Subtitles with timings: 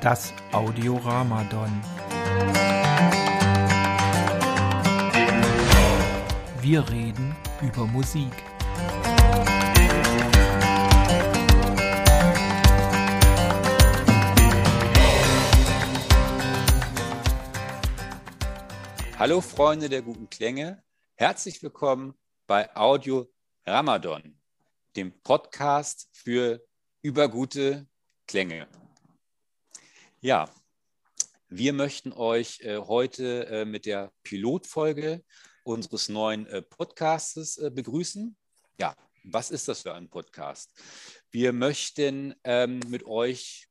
[0.00, 1.68] Das Audioramadon.
[6.62, 8.32] Wir reden über Musik.
[19.18, 20.82] Hallo Freunde der guten Klänge,
[21.16, 22.14] herzlich willkommen
[22.46, 23.30] bei Audio
[23.66, 24.40] Ramadan,
[24.96, 26.66] dem Podcast für
[27.02, 27.86] übergute
[28.26, 28.66] Klänge.
[30.22, 30.50] Ja,
[31.48, 35.24] wir möchten euch äh, heute äh, mit der Pilotfolge
[35.64, 38.36] unseres neuen äh, Podcastes äh, begrüßen.
[38.78, 38.94] Ja,
[39.24, 40.78] was ist das für ein Podcast?
[41.30, 43.66] Wir möchten ähm, mit euch,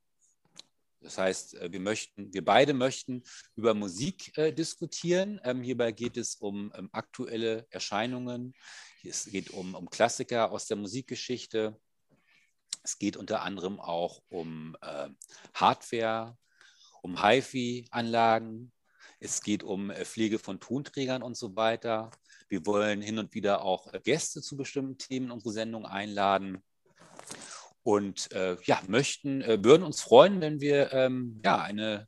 [1.01, 3.21] das heißt, äh, wir möchten, wir beide möchten
[3.55, 5.39] über Musik äh, diskutieren.
[5.43, 8.55] Ähm, hierbei geht es um ähm, aktuelle Erscheinungen.
[9.03, 11.79] Es geht um, um Klassiker aus der Musikgeschichte.
[12.83, 15.09] Es geht unter anderem auch um äh,
[15.53, 16.37] Hardware,
[17.01, 18.71] um HiFi-Anlagen.
[19.19, 22.11] Es geht um äh, Pflege von Tonträgern und so weiter.
[22.47, 26.63] Wir wollen hin und wieder auch äh, Gäste zu bestimmten Themen in unsere Sendung einladen.
[27.83, 32.07] Und äh, ja, möchten, äh, würden uns freuen, wenn wir ähm, ja, eine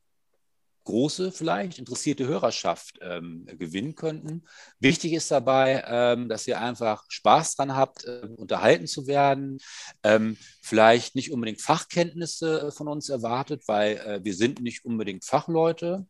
[0.83, 4.43] große, vielleicht interessierte Hörerschaft ähm, gewinnen könnten.
[4.79, 9.59] Wichtig ist dabei, ähm, dass ihr einfach Spaß dran habt, äh, unterhalten zu werden,
[10.03, 15.25] ähm, vielleicht nicht unbedingt Fachkenntnisse äh, von uns erwartet, weil äh, wir sind nicht unbedingt
[15.25, 16.05] Fachleute,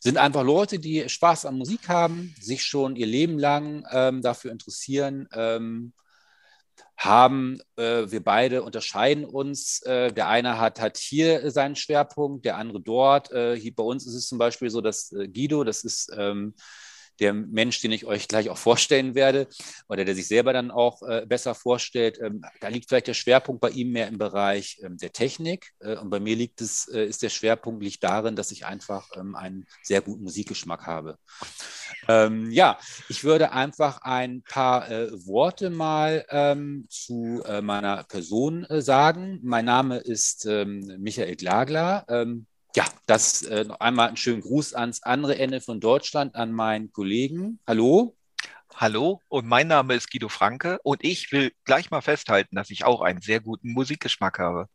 [0.00, 4.52] sind einfach Leute, die Spaß an Musik haben, sich schon ihr Leben lang ähm, dafür
[4.52, 5.92] interessieren, ähm,
[6.96, 9.82] haben äh, wir beide unterscheiden uns.
[9.82, 13.30] Äh, der eine hat, hat hier seinen Schwerpunkt, der andere dort.
[13.32, 16.54] Äh, hier bei uns ist es zum Beispiel so, dass äh, Guido, das ist ähm,
[17.20, 19.48] der Mensch, den ich euch gleich auch vorstellen werde,
[19.88, 23.60] oder der sich selber dann auch äh, besser vorstellt, ähm, da liegt vielleicht der Schwerpunkt
[23.60, 25.72] bei ihm mehr im Bereich ähm, der Technik.
[25.80, 29.08] Äh, und bei mir liegt es, äh, ist der Schwerpunkt liegt darin, dass ich einfach
[29.16, 31.18] ähm, einen sehr guten Musikgeschmack habe.
[32.08, 38.64] Ähm, ja, ich würde einfach ein paar äh, Worte mal ähm, zu äh, meiner Person
[38.64, 39.40] äh, sagen.
[39.42, 42.04] Mein Name ist ähm, Michael Glagler
[42.76, 46.92] ja, das äh, noch einmal einen schönen Gruß ans andere Ende von Deutschland, an meinen
[46.92, 47.60] Kollegen.
[47.66, 48.16] Hallo.
[48.74, 52.84] Hallo und mein Name ist Guido Franke und ich will gleich mal festhalten, dass ich
[52.84, 54.68] auch einen sehr guten Musikgeschmack habe.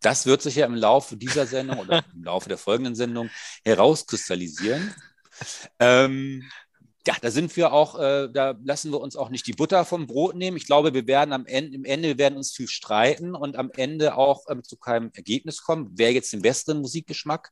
[0.00, 3.30] Das wird sich ja im Laufe dieser Sendung oder im Laufe der folgenden Sendung
[3.64, 4.94] herauskristallisieren.
[5.78, 6.48] Ähm,
[7.06, 10.06] ja, da sind wir auch, äh, da lassen wir uns auch nicht die Butter vom
[10.06, 10.58] Brot nehmen.
[10.58, 13.70] Ich glaube, wir werden am Ende, im Ende, wir werden uns viel streiten und am
[13.74, 17.50] Ende auch ähm, zu keinem Ergebnis kommen, wer jetzt den besseren Musikgeschmack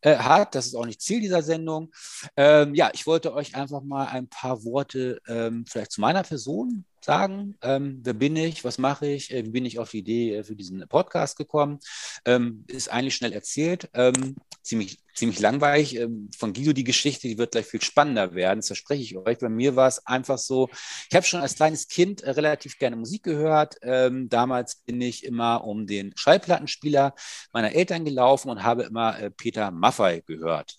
[0.00, 0.54] äh, hat.
[0.54, 1.92] Das ist auch nicht Ziel dieser Sendung.
[2.36, 6.86] Ähm, ja, ich wollte euch einfach mal ein paar Worte ähm, vielleicht zu meiner Person
[7.06, 7.56] sagen.
[7.62, 8.64] Ähm, wer bin ich?
[8.64, 9.32] Was mache ich?
[9.32, 11.78] Äh, wie bin ich auf die Idee äh, für diesen Podcast gekommen?
[12.26, 13.88] Ähm, ist eigentlich schnell erzählt.
[13.94, 14.36] Ähm,
[14.66, 15.96] ziemlich, ziemlich langweilig.
[15.96, 19.38] Ähm, von Guido die Geschichte, die wird gleich viel spannender werden, das verspreche ich euch.
[19.38, 20.68] Bei mir war es einfach so,
[21.08, 23.76] ich habe schon als kleines Kind äh, relativ gerne Musik gehört.
[23.82, 27.14] Ähm, damals bin ich immer um den Schallplattenspieler
[27.52, 30.76] meiner Eltern gelaufen und habe immer äh, Peter Maffay gehört,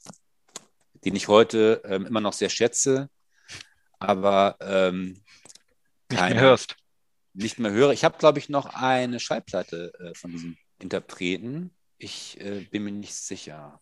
[1.06, 3.10] den ich heute ähm, immer noch sehr schätze.
[4.00, 5.24] Aber ähm,
[6.12, 6.76] nicht mehr hörst.
[7.34, 7.92] Nicht mehr höre.
[7.92, 11.72] Ich habe, glaube ich, noch eine Schallplatte äh, von diesem Interpreten.
[11.98, 13.80] Ich äh, bin mir nicht sicher.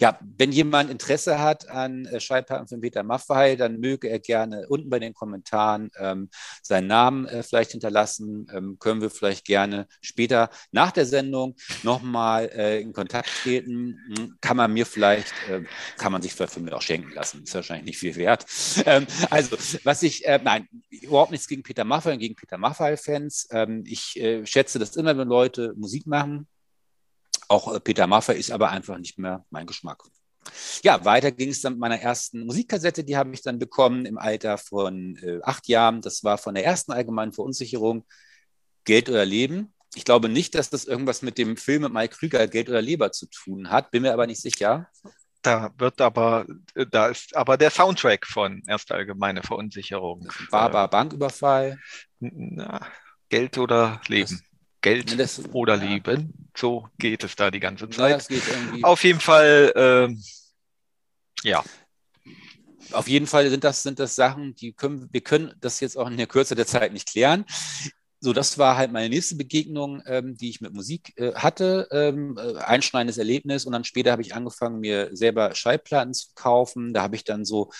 [0.00, 4.66] Ja, wenn jemand Interesse hat an äh, Schallplatten von Peter Maffei, dann möge er gerne
[4.68, 6.28] unten bei den Kommentaren ähm,
[6.62, 8.46] seinen Namen äh, vielleicht hinterlassen.
[8.52, 13.98] Ähm, können wir vielleicht gerne später nach der Sendung nochmal äh, in Kontakt treten.
[14.16, 15.62] Hm, kann man mir vielleicht, äh,
[15.96, 17.42] kann man sich vielleicht von mir auch schenken lassen.
[17.42, 18.46] Ist wahrscheinlich nicht viel wert.
[18.86, 23.48] Ähm, also, was ich, äh, nein, überhaupt nichts gegen Peter Maffei und gegen Peter Maffei-Fans.
[23.52, 26.48] Ähm, ich äh, schätze das immer, wenn Leute Musik machen
[27.50, 30.02] auch äh, Peter Maffay ist aber einfach nicht mehr mein Geschmack.
[30.82, 34.16] Ja, weiter ging es dann mit meiner ersten Musikkassette, die habe ich dann bekommen im
[34.16, 36.00] Alter von äh, acht Jahren.
[36.00, 38.06] Das war von der ersten allgemeinen Verunsicherung
[38.84, 39.74] Geld oder Leben.
[39.94, 43.12] Ich glaube nicht, dass das irgendwas mit dem Film mit Mike Krüger Geld oder Leber
[43.12, 44.88] zu tun hat, bin mir aber nicht sicher.
[45.42, 50.28] Da wird aber, äh, da ist aber der Soundtrack von Erste Allgemeine Verunsicherung.
[50.50, 51.78] Barbar Banküberfall.
[52.20, 52.86] Na,
[53.28, 54.40] Geld oder Leben.
[54.80, 55.84] Geld das, oder ja.
[55.84, 56.50] Leben.
[56.56, 58.26] So geht es da die ganze Zeit.
[58.30, 61.62] Ja, Auf jeden Fall, äh, ja.
[62.92, 66.08] Auf jeden Fall sind das, sind das Sachen, die können, wir können das jetzt auch
[66.08, 67.44] in der Kürze der Zeit nicht klären.
[68.22, 71.88] So, das war halt meine nächste Begegnung, ähm, die ich mit Musik äh, hatte.
[71.90, 73.64] Ähm, äh, einschneidendes Erlebnis.
[73.64, 76.92] Und dann später habe ich angefangen, mir selber Schallplatten zu kaufen.
[76.92, 77.70] Da habe ich dann so,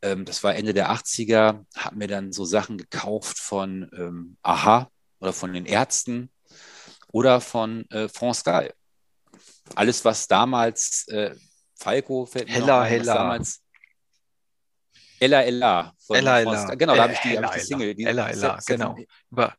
[0.00, 4.88] ähm, das war Ende der 80er, habe mir dann so Sachen gekauft von ähm, Aha
[5.18, 6.30] oder von den Ärzten
[7.12, 8.72] oder von äh, France Gall.
[9.74, 11.34] alles, was damals äh,
[11.74, 13.14] Falco fällt Hella, ein, Hella.
[13.14, 13.62] damals
[15.20, 15.94] Ella Ella.
[16.10, 16.74] Ella Ella.
[16.74, 17.94] Genau, da habe ich die, Ella, hab ich die Single.
[17.94, 18.96] Die Ella Ella, genau.
[19.30, 19.56] Über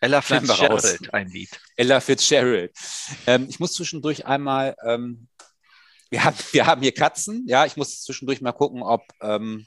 [0.00, 1.60] Ella Fitzgerald ein Lied.
[1.76, 2.72] Ella Fitzgerald.
[3.26, 5.28] Ähm, ich muss zwischendurch einmal, ähm,
[6.10, 9.66] wir, haben, wir haben hier Katzen, ja, ich muss zwischendurch mal gucken, ob ähm,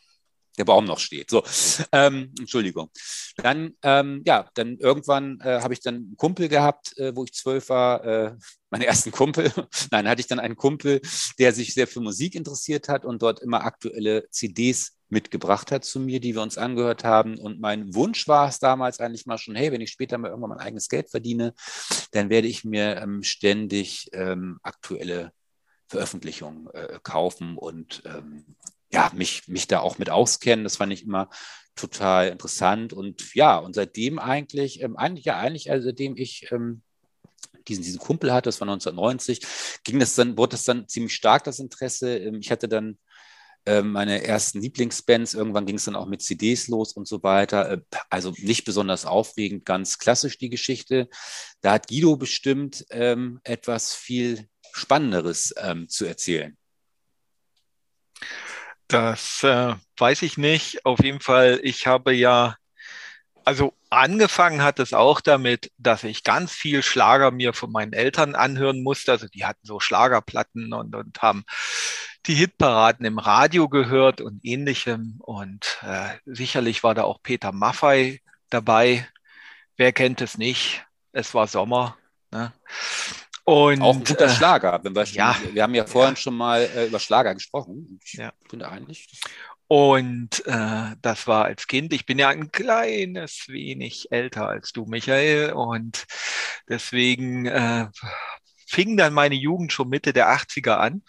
[0.57, 1.29] der Baum noch steht.
[1.29, 1.43] So,
[1.91, 2.89] ähm, Entschuldigung.
[3.37, 7.33] Dann, ähm, ja, dann irgendwann äh, habe ich dann einen Kumpel gehabt, äh, wo ich
[7.33, 8.35] zwölf war, äh,
[8.69, 9.51] meinen ersten Kumpel.
[9.91, 11.01] Nein, hatte ich dann einen Kumpel,
[11.39, 15.99] der sich sehr für Musik interessiert hat und dort immer aktuelle CDs mitgebracht hat zu
[15.99, 17.37] mir, die wir uns angehört haben.
[17.37, 20.51] Und mein Wunsch war es damals eigentlich mal schon, hey, wenn ich später mal irgendwann
[20.51, 21.53] mein eigenes Geld verdiene,
[22.11, 25.33] dann werde ich mir ähm, ständig ähm, aktuelle
[25.87, 28.55] Veröffentlichungen äh, kaufen und ähm,
[28.91, 30.63] ja, mich, mich da auch mit auskennen.
[30.63, 31.29] Das fand ich immer
[31.75, 32.93] total interessant.
[32.93, 36.81] Und ja, und seitdem eigentlich, ähm, eigentlich, ja, eigentlich, also seitdem ich ähm,
[37.67, 39.41] diesen, diesen Kumpel hatte, das war 1990,
[39.83, 42.17] ging das dann, wurde das dann ziemlich stark, das Interesse.
[42.17, 42.97] Ähm, ich hatte dann
[43.65, 47.71] ähm, meine ersten Lieblingsbands, irgendwann ging es dann auch mit CDs los und so weiter.
[47.71, 51.09] Äh, also nicht besonders aufregend, ganz klassisch die Geschichte.
[51.61, 56.57] Da hat Guido bestimmt ähm, etwas viel Spannenderes ähm, zu erzählen.
[58.91, 60.85] Das äh, weiß ich nicht.
[60.85, 62.57] Auf jeden Fall, ich habe ja,
[63.45, 68.35] also angefangen hat es auch damit, dass ich ganz viel Schlager mir von meinen Eltern
[68.35, 69.13] anhören musste.
[69.13, 71.45] Also die hatten so Schlagerplatten und, und haben
[72.25, 75.15] die Hitparaden im Radio gehört und ähnlichem.
[75.19, 79.07] Und äh, sicherlich war da auch Peter Maffei dabei.
[79.77, 80.85] Wer kennt es nicht?
[81.13, 81.97] Es war Sommer.
[82.31, 82.51] Ne?
[83.51, 84.79] Und, auch ein guter äh, Schlager.
[84.81, 86.15] Wenn wir, ja, wir haben ja vorhin ja.
[86.15, 87.99] schon mal äh, über Schlager gesprochen.
[88.01, 88.31] Ich ja.
[88.49, 89.09] finde eigentlich.
[89.67, 91.91] Und äh, das war als Kind.
[91.91, 95.51] Ich bin ja ein kleines wenig älter als du, Michael.
[95.51, 96.05] Und
[96.69, 97.89] deswegen äh,
[98.67, 101.03] fing dann meine Jugend schon Mitte der 80er an,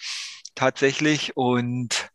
[0.56, 1.36] tatsächlich.
[1.36, 2.10] Und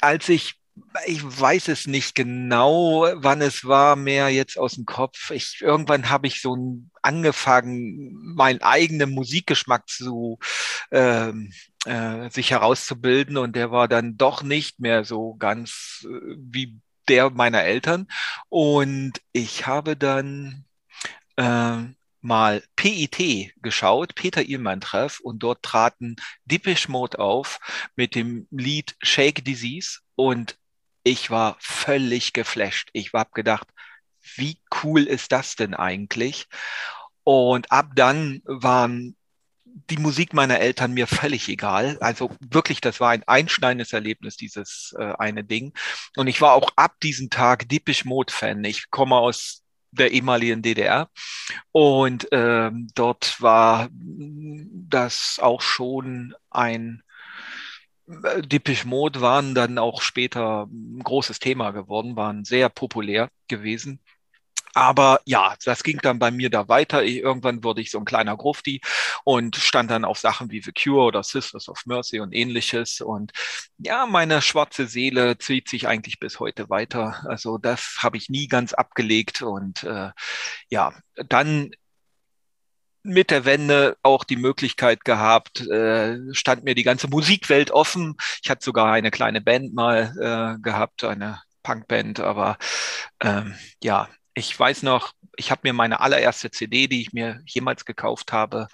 [0.00, 0.56] als ich
[1.06, 5.30] ich weiß es nicht genau, wann es war, mehr jetzt aus dem Kopf.
[5.30, 10.38] Ich, irgendwann habe ich so angefangen, meinen eigenen Musikgeschmack zu
[10.90, 11.52] ähm,
[11.84, 17.30] äh, sich herauszubilden und der war dann doch nicht mehr so ganz äh, wie der
[17.30, 18.08] meiner Eltern.
[18.48, 20.64] Und ich habe dann
[21.36, 21.78] äh,
[22.20, 27.60] mal PIT geschaut, Peter Ihlmann Treff, und dort traten Deepish Mode auf
[27.94, 30.58] mit dem Lied Shake Disease und
[31.06, 32.90] ich war völlig geflasht.
[32.92, 33.68] Ich habe gedacht,
[34.34, 36.46] wie cool ist das denn eigentlich?
[37.22, 39.16] Und ab dann waren
[39.64, 41.96] die Musik meiner Eltern mir völlig egal.
[42.00, 45.74] Also wirklich, das war ein einschneidendes Erlebnis, dieses äh, eine Ding.
[46.16, 48.64] Und ich war auch ab diesem Tag Deepish Mode Fan.
[48.64, 49.62] Ich komme aus
[49.92, 51.08] der ehemaligen DDR
[51.70, 57.02] und ähm, dort war das auch schon ein
[58.06, 64.00] Depeche Mode waren dann auch später ein großes Thema geworden, waren sehr populär gewesen.
[64.76, 67.02] Aber ja, das ging dann bei mir da weiter.
[67.02, 68.82] Ich, irgendwann wurde ich so ein kleiner Grufti
[69.24, 73.00] und stand dann auf Sachen wie The Cure oder Sisters of Mercy und ähnliches.
[73.00, 73.32] Und
[73.78, 77.24] ja, meine schwarze Seele zieht sich eigentlich bis heute weiter.
[77.26, 79.40] Also das habe ich nie ganz abgelegt.
[79.40, 80.10] Und äh,
[80.68, 80.92] ja,
[81.26, 81.70] dann
[83.06, 88.16] mit der Wende auch die Möglichkeit gehabt, äh, stand mir die ganze Musikwelt offen.
[88.42, 92.58] Ich hatte sogar eine kleine Band mal äh, gehabt, eine Punkband, aber
[93.20, 97.84] ähm, ja, ich weiß noch, ich habe mir meine allererste CD, die ich mir jemals
[97.84, 98.68] gekauft habe,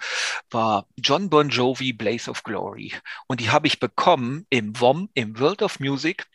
[0.49, 2.93] war John Bon Jovi Blaze of Glory.
[3.27, 6.25] Und die habe ich bekommen im WOM, im World of Music,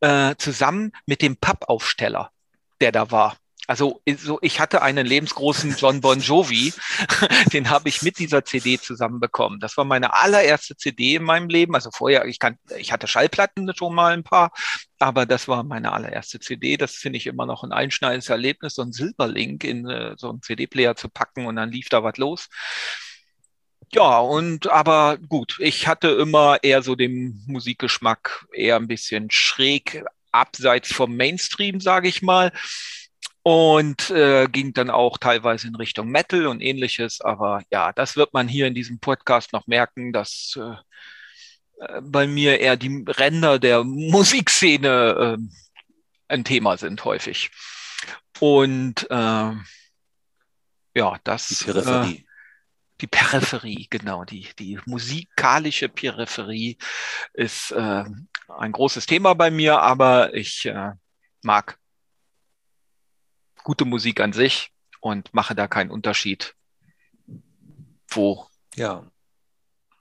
[0.00, 2.30] äh, zusammen mit dem Pappaufsteller,
[2.80, 3.36] der da war.
[3.70, 6.72] Also so, ich hatte einen lebensgroßen John Bon Jovi,
[7.52, 9.60] den habe ich mit dieser CD zusammenbekommen.
[9.60, 11.76] Das war meine allererste CD in meinem Leben.
[11.76, 14.50] Also vorher, ich, kann, ich hatte Schallplatten schon mal ein paar,
[14.98, 16.78] aber das war meine allererste CD.
[16.78, 20.42] Das finde ich immer noch ein einschneidendes Erlebnis, so ein Silberlink in äh, so einen
[20.42, 22.48] CD-Player zu packen und dann lief da was los.
[23.92, 30.02] Ja, und aber gut, ich hatte immer eher so den Musikgeschmack eher ein bisschen schräg
[30.32, 32.50] abseits vom Mainstream, sage ich mal
[33.42, 37.20] und äh, ging dann auch teilweise in Richtung Metal und ähnliches.
[37.20, 42.26] Aber ja, das wird man hier in diesem Podcast noch merken, dass äh, äh bei
[42.26, 45.42] mir eher die Ränder der Musikszene äh,
[46.28, 47.50] ein Thema sind häufig.
[48.38, 49.52] Und äh,
[50.94, 51.48] ja, das.
[51.48, 52.16] Die Peripherie.
[52.16, 52.24] Äh,
[53.00, 56.76] die Peripherie, genau, die, die musikalische Peripherie
[57.32, 58.04] ist äh,
[58.48, 60.92] ein großes Thema bei mir, aber ich äh,
[61.42, 61.79] mag
[63.64, 66.54] gute Musik an sich und mache da keinen Unterschied,
[68.08, 69.10] wo ja.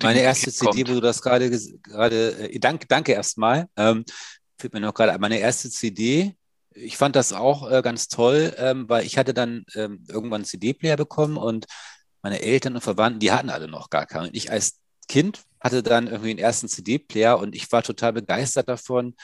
[0.01, 3.68] Meine erste CD, wo du das gerade, gerade, äh, danke, danke erstmal.
[3.75, 4.06] Ähm,
[4.58, 6.36] fällt mir noch gerade meine erste CD.
[6.72, 10.46] Ich fand das auch äh, ganz toll, ähm, weil ich hatte dann ähm, irgendwann einen
[10.46, 11.66] CD-Player bekommen und
[12.22, 14.30] meine Eltern und Verwandten, die hatten alle noch gar keinen.
[14.34, 19.16] Ich als Kind hatte dann irgendwie den ersten CD-Player und ich war total begeistert davon.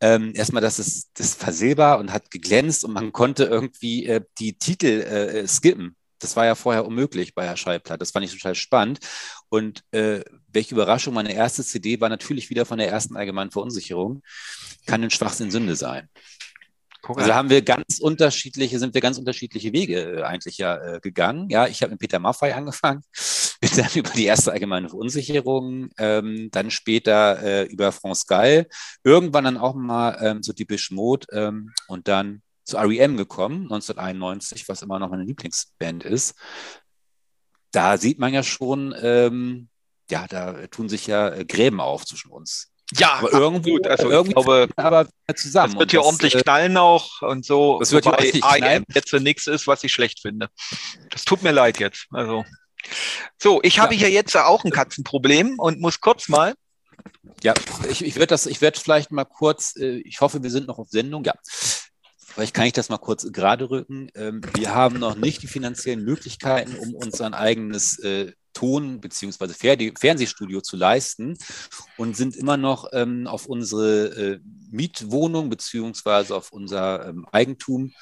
[0.00, 4.20] Ähm, erstmal, dass es das war silber und hat geglänzt und man konnte irgendwie äh,
[4.38, 5.94] die Titel äh, skippen.
[6.18, 8.00] Das war ja vorher unmöglich bei der Schallplatte.
[8.00, 8.98] Das fand ich total spannend.
[9.50, 14.22] Und äh, welche Überraschung, meine erste CD war natürlich wieder von der ersten allgemeinen Verunsicherung.
[14.86, 16.08] Kann ein Schwachsinn Sünde sein.
[17.06, 17.16] Cool.
[17.18, 21.48] Also haben wir ganz unterschiedliche, sind wir ganz unterschiedliche Wege äh, eigentlich ja äh, gegangen.
[21.48, 23.02] Ja, ich habe mit Peter Maffei angefangen,
[23.76, 28.66] dann über die erste allgemeine Verunsicherung, ähm, dann später äh, über France Gall,
[29.04, 34.68] irgendwann dann auch mal ähm, so typisch Mode ähm, und dann zu REM gekommen, 1991,
[34.68, 36.34] was immer noch meine Lieblingsband ist.
[37.72, 39.68] Da sieht man ja schon, ähm,
[40.10, 42.70] ja, da tun sich ja äh, Gräben auf zwischen uns.
[42.94, 43.86] Ja, aber irgendwo, gut.
[43.86, 45.74] Also irgendwie glaube, aber zusammen.
[45.74, 47.78] Das wird hier das, ordentlich äh, knallen auch und so.
[47.80, 48.84] Das wird hier knallen.
[48.94, 50.48] jetzt nichts ist, was ich schlecht finde.
[51.10, 52.06] Das tut mir leid jetzt.
[52.10, 52.44] Also
[53.38, 56.54] so, ich habe hier jetzt auch ein Katzenproblem und muss kurz mal.
[57.42, 57.54] Ja,
[57.88, 59.76] ich, ich werde das, ich werde vielleicht mal kurz.
[59.76, 61.24] Äh, ich hoffe, wir sind noch auf Sendung.
[61.24, 61.34] Ja,
[62.38, 64.10] Vielleicht kann ich das mal kurz gerade rücken.
[64.14, 69.92] Ähm, wir haben noch nicht die finanziellen Möglichkeiten, um uns ein eigenes äh, Ton- bzw.
[69.98, 71.36] Fernsehstudio zu leisten
[71.96, 76.32] und sind immer noch ähm, auf unsere äh, Mietwohnung bzw.
[76.32, 77.92] auf unser ähm, Eigentum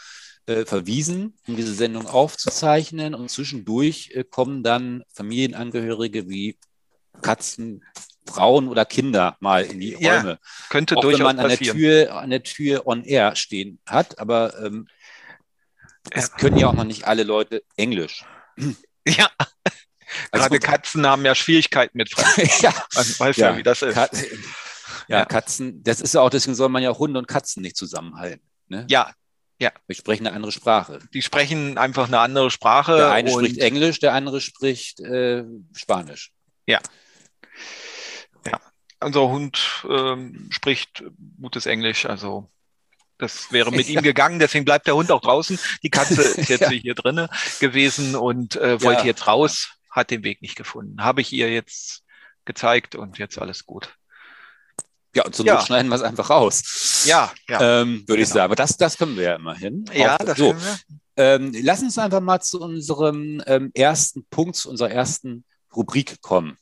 [0.46, 3.14] äh, verwiesen, um diese Sendung aufzuzeichnen.
[3.14, 6.58] Und zwischendurch kommen dann Familienangehörige wie
[7.22, 7.84] Katzen,
[8.26, 10.38] Frauen oder Kinder mal in die ja, Räume.
[10.68, 14.18] Könnte Auch durchaus wenn man an der Tür, an der Tür on air stehen hat,
[14.18, 14.88] aber ähm,
[16.10, 18.24] es können ja auch noch nicht alle Leute Englisch.
[19.08, 19.30] Ja.
[20.32, 22.60] Also Gerade Katzen haben ja Schwierigkeiten mit Französisch.
[22.62, 22.74] ja.
[22.92, 23.94] Man weiß ja, ja, wie das ist.
[23.94, 24.10] Kat
[25.06, 27.76] ja, ja, Katzen, das ist ja auch, deswegen soll man ja Hunde und Katzen nicht
[27.76, 28.44] zusammenhalten.
[28.66, 28.84] Ne?
[28.90, 29.12] Ja,
[29.58, 29.72] ja.
[29.86, 30.98] Wir sprechen eine andere Sprache.
[31.14, 32.96] Die sprechen einfach eine andere Sprache.
[32.96, 35.44] Der eine spricht Englisch, der andere spricht äh,
[35.74, 36.32] Spanisch.
[36.66, 36.80] Ja,
[39.00, 41.04] unser Hund ähm, spricht
[41.40, 42.50] gutes Englisch, also
[43.18, 45.58] das wäre mit ihm gegangen, deswegen bleibt der Hund auch draußen.
[45.82, 46.70] Die Katze ist jetzt ja.
[46.70, 47.28] hier drinnen
[47.60, 49.06] gewesen und äh, wollte ja.
[49.06, 51.02] jetzt raus, hat den Weg nicht gefunden.
[51.02, 52.04] Habe ich ihr jetzt
[52.44, 53.96] gezeigt und jetzt alles gut.
[55.16, 55.54] Ja, und zum ja.
[55.54, 57.04] Not schneiden wir es einfach raus.
[57.06, 57.80] Ja, ja.
[57.80, 58.20] Ähm, Würde genau.
[58.20, 58.44] ich sagen.
[58.44, 59.86] Aber das, das können wir ja immerhin.
[59.94, 60.50] Ja, Auch, das so.
[60.50, 60.78] können wir.
[61.16, 65.44] Ähm, lass uns einfach mal zu unserem ähm, ersten Punkt, zu unserer ersten
[65.74, 66.58] Rubrik kommen.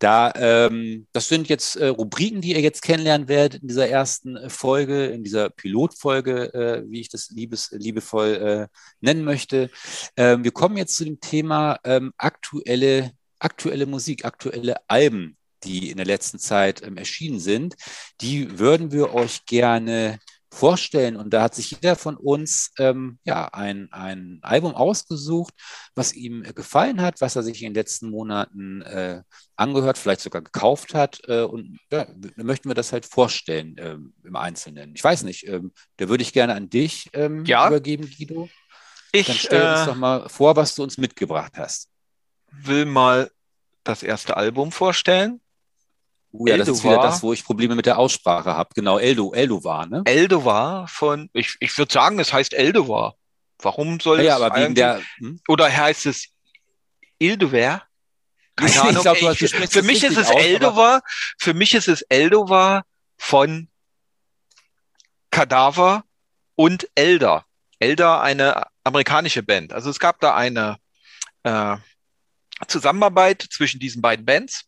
[0.00, 4.36] Da, ähm, das sind jetzt äh, Rubriken, die ihr jetzt kennenlernen werdet in dieser ersten
[4.36, 9.70] äh, Folge, in dieser Pilotfolge, äh, wie ich das liebes, liebevoll äh, nennen möchte.
[10.16, 15.96] Ähm, wir kommen jetzt zu dem Thema ähm, aktuelle, aktuelle Musik, aktuelle Alben, die in
[15.96, 17.74] der letzten Zeit ähm, erschienen sind.
[18.20, 20.18] Die würden wir euch gerne
[20.56, 21.16] vorstellen.
[21.16, 25.52] Und da hat sich jeder von uns ähm, ja, ein, ein Album ausgesucht,
[25.94, 29.22] was ihm äh, gefallen hat, was er sich in den letzten Monaten äh,
[29.56, 31.20] angehört, vielleicht sogar gekauft hat.
[31.28, 34.94] Äh, und ja, möchten wir das halt vorstellen äh, im Einzelnen.
[34.94, 37.66] Ich weiß nicht, ähm, da würde ich gerne an dich ähm, ja.
[37.66, 38.48] übergeben, Guido.
[39.12, 41.88] Ich, Dann stell uns äh, doch mal vor, was du uns mitgebracht hast.
[42.50, 43.30] Will mal
[43.84, 45.40] das erste Album vorstellen.
[46.44, 48.70] Ja, das ist wieder das, wo ich Probleme mit der Aussprache habe.
[48.74, 50.02] Genau, Eldo, Eldovar, ne?
[50.04, 53.14] Eldovar von, ich, ich würde sagen, es heißt Eldovar.
[53.58, 55.40] Warum soll ja, es aber wegen der, hm?
[55.48, 56.28] oder heißt es
[57.18, 57.82] Ildover?
[58.56, 59.02] Keine Ahnung.
[59.02, 61.02] Glaub, ich, für mich ist es aus, Eldovar,
[61.38, 62.84] für mich ist es Eldovar
[63.18, 63.68] von
[65.30, 66.04] Kadaver
[66.54, 67.44] und Elder.
[67.78, 69.72] Elder, eine amerikanische Band.
[69.72, 70.78] Also es gab da eine
[71.42, 71.76] äh,
[72.66, 74.64] Zusammenarbeit zwischen diesen beiden Bands.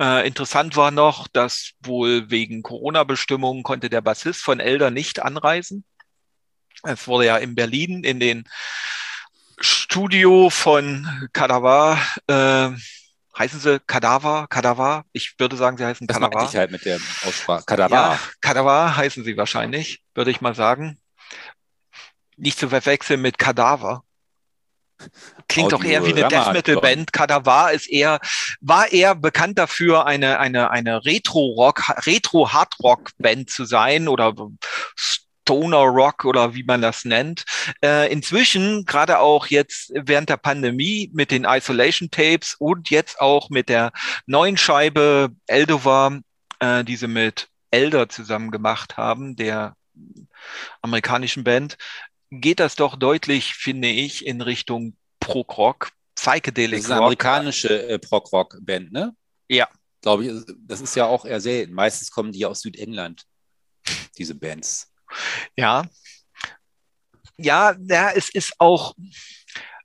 [0.00, 5.84] Äh, interessant war noch, dass wohl wegen Corona-Bestimmungen konnte der Bassist von Elder nicht anreisen.
[6.84, 8.44] Es wurde ja in Berlin in den
[9.60, 12.70] Studio von Kadaver, äh,
[13.36, 15.04] heißen sie Kadaver, Kadaver?
[15.12, 16.40] Ich würde sagen, sie heißen Kadaver.
[16.40, 17.64] Das ich halt mit der Aussprache.
[17.66, 17.94] Kadaver.
[17.94, 20.98] Ja, Kadaver heißen sie wahrscheinlich, würde ich mal sagen.
[22.36, 24.04] Nicht zu verwechseln mit Kadaver.
[25.48, 27.12] Klingt doch eher wie eine Death Metal Band.
[27.12, 28.20] Kadavar ist eher,
[28.60, 34.34] war eher bekannt dafür, eine, eine, eine Retro-Rock, Retro-Hard-Rock-Band zu sein oder
[35.48, 37.44] Stoner Rock oder wie man das nennt.
[37.82, 43.48] Äh, inzwischen, gerade auch jetzt während der Pandemie mit den Isolation Tapes und jetzt auch
[43.48, 43.92] mit der
[44.26, 46.20] neuen Scheibe Eldover,
[46.58, 49.74] äh, die sie mit Elder zusammen gemacht haben, der
[50.82, 51.76] amerikanischen Band,
[52.30, 57.06] geht das doch deutlich, finde ich, in Richtung Prog-Rock, Psychedelic Das ist eine Rock.
[57.06, 59.14] amerikanische äh, Prog-Rock-Band, ne?
[59.48, 59.68] Ja.
[60.00, 61.72] Glaube ich, das ist ja auch eher selten.
[61.74, 63.24] Meistens kommen die aus Südengland,
[64.16, 64.92] diese Bands.
[65.56, 65.84] Ja.
[67.36, 68.94] Ja, ja, es ist auch,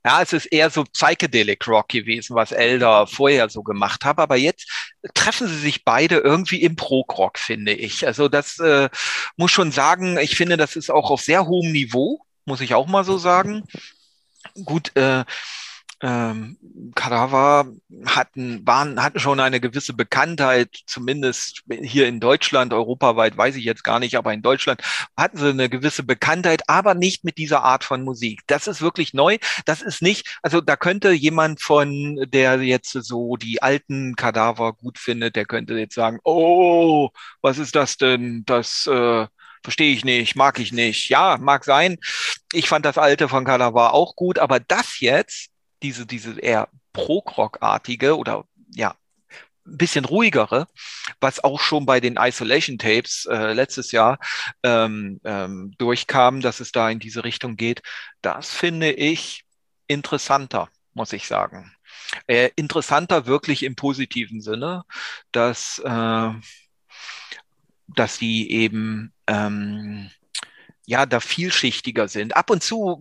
[0.05, 4.17] ja, es ist eher so Psychedelic Rock gewesen, was Elder vorher so gemacht hat.
[4.19, 4.69] Aber jetzt
[5.13, 8.05] treffen sie sich beide irgendwie im Prog-Rock, finde ich.
[8.05, 8.89] Also das äh,
[9.37, 12.87] muss schon sagen, ich finde, das ist auch auf sehr hohem Niveau, muss ich auch
[12.87, 13.63] mal so sagen.
[14.65, 15.23] Gut, äh,
[16.03, 16.57] ähm,
[16.95, 17.65] Kadaver
[18.05, 23.85] hatten, waren, hatten schon eine gewisse Bekanntheit, zumindest hier in Deutschland, europaweit weiß ich jetzt
[23.85, 24.81] gar nicht, aber in Deutschland
[25.15, 28.41] hatten sie eine gewisse Bekanntheit, aber nicht mit dieser Art von Musik.
[28.47, 29.37] Das ist wirklich neu.
[29.65, 34.97] Das ist nicht, also da könnte jemand von, der jetzt so die alten Kadaver gut
[34.97, 38.43] findet, der könnte jetzt sagen, oh, was ist das denn?
[38.45, 39.27] Das, äh,
[39.63, 41.09] verstehe ich nicht, mag ich nicht.
[41.09, 41.97] Ja, mag sein.
[42.51, 45.49] Ich fand das alte von Kadaver auch gut, aber das jetzt,
[45.81, 48.95] diese, diese eher Prog-Rock-artige oder ja,
[49.65, 50.67] ein bisschen ruhigere,
[51.19, 54.19] was auch schon bei den Isolation Tapes äh, letztes Jahr
[54.63, 57.81] ähm, ähm, durchkam, dass es da in diese Richtung geht,
[58.21, 59.45] das finde ich
[59.87, 61.73] interessanter, muss ich sagen.
[62.27, 64.83] Äh, interessanter wirklich im positiven Sinne,
[65.31, 66.29] dass, äh,
[67.87, 70.09] dass die eben ähm,
[70.85, 72.35] ja, da vielschichtiger sind.
[72.35, 72.99] Ab und zu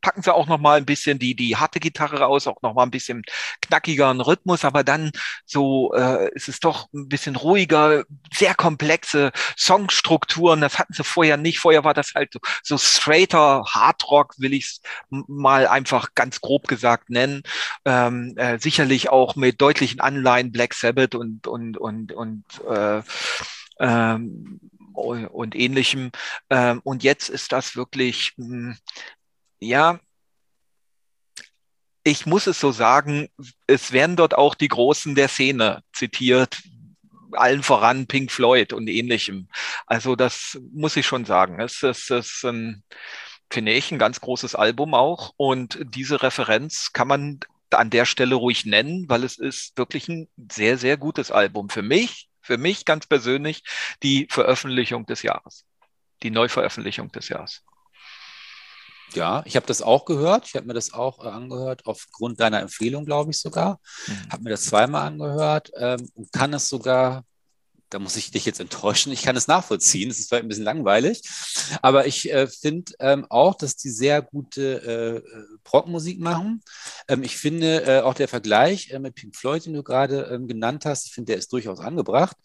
[0.00, 2.82] packen sie auch noch mal ein bisschen die, die harte Gitarre raus, auch noch mal
[2.82, 3.22] ein bisschen
[3.60, 5.12] knackigeren Rhythmus, aber dann
[5.46, 8.04] so äh, ist es doch ein bisschen ruhiger,
[8.34, 11.60] sehr komplexe Songstrukturen, das hatten sie vorher nicht.
[11.60, 16.66] Vorher war das halt so, so straighter Hardrock, will ich es mal einfach ganz grob
[16.66, 17.42] gesagt nennen.
[17.84, 23.02] Ähm, äh, sicherlich auch mit deutlichen Anleihen Black Sabbath und, und, und, und äh,
[23.78, 24.60] ähm,
[24.94, 26.10] und ähnlichem.
[26.50, 28.76] Ähm, und jetzt ist das wirklich, hm,
[29.60, 30.00] ja,
[32.04, 33.28] ich muss es so sagen,
[33.66, 36.60] es werden dort auch die Großen der Szene zitiert,
[37.32, 39.48] allen voran Pink Floyd und ähnlichem.
[39.86, 41.60] Also das muss ich schon sagen.
[41.60, 42.82] Es, es ist ein,
[43.50, 45.32] finde ich, ein ganz großes Album auch.
[45.36, 50.28] Und diese Referenz kann man an der Stelle ruhig nennen, weil es ist wirklich ein
[50.50, 53.62] sehr, sehr gutes Album für mich für mich ganz persönlich
[54.02, 55.64] die Veröffentlichung des Jahres,
[56.22, 57.62] die Neuveröffentlichung des Jahres.
[59.14, 60.46] Ja, ich habe das auch gehört.
[60.46, 63.78] Ich habe mir das auch äh, angehört, aufgrund deiner Empfehlung, glaube ich sogar.
[64.06, 64.32] Mhm.
[64.32, 67.24] Habe mir das zweimal angehört ähm, und kann es sogar
[67.92, 69.12] da muss ich dich jetzt enttäuschen.
[69.12, 70.10] Ich kann es nachvollziehen.
[70.10, 71.22] Es ist vielleicht ein bisschen langweilig.
[71.82, 76.62] Aber ich äh, finde ähm, auch, dass die sehr gute äh, Rockmusik machen.
[77.08, 80.48] Ähm, ich finde äh, auch der Vergleich äh, mit Pink Floyd, den du gerade ähm,
[80.48, 82.36] genannt hast, ich finde, der ist durchaus angebracht.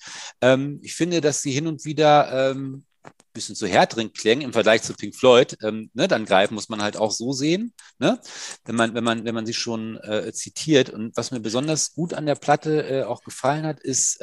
[0.41, 2.85] Ähm, ich finde, dass sie hin und wieder ein ähm,
[3.31, 6.97] bisschen zu härteren Klängen im Vergleich zu Pink Floyd ne, dann greifen, muss man halt
[6.97, 8.19] auch so sehen, ne?
[8.65, 10.89] wenn, man, wenn, man, wenn man sie schon äh, zitiert.
[10.89, 14.17] Und was mir besonders gut an der Platte äh, auch gefallen hat, ist,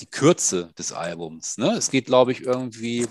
[0.00, 1.58] die Kürze des Albums.
[1.58, 1.72] Ne?
[1.72, 3.06] Es geht, glaube ich, irgendwie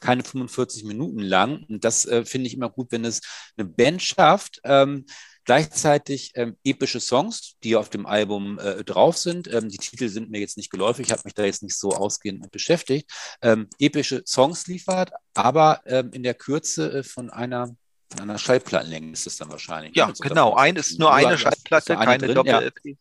[0.00, 1.64] keine 45 Minuten lang.
[1.68, 3.20] Und das äh, finde ich immer gut, wenn es
[3.56, 5.06] eine Band schafft, ähm,
[5.44, 9.52] gleichzeitig ähm, epische Songs, die auf dem Album äh, drauf sind.
[9.52, 11.90] Ähm, die Titel sind mir jetzt nicht geläufig, ich habe mich da jetzt nicht so
[11.90, 13.10] ausgehend mit beschäftigt.
[13.42, 17.74] Ähm, epische Songs liefert, aber ähm, in der Kürze äh, von einer
[18.10, 19.96] von einer Schallplattenlänge ist es dann wahrscheinlich.
[19.96, 20.54] Ja, genau.
[20.54, 22.84] Ein ist nur eine Schallplatte, keine Doppel-LP.
[22.84, 22.94] Ja.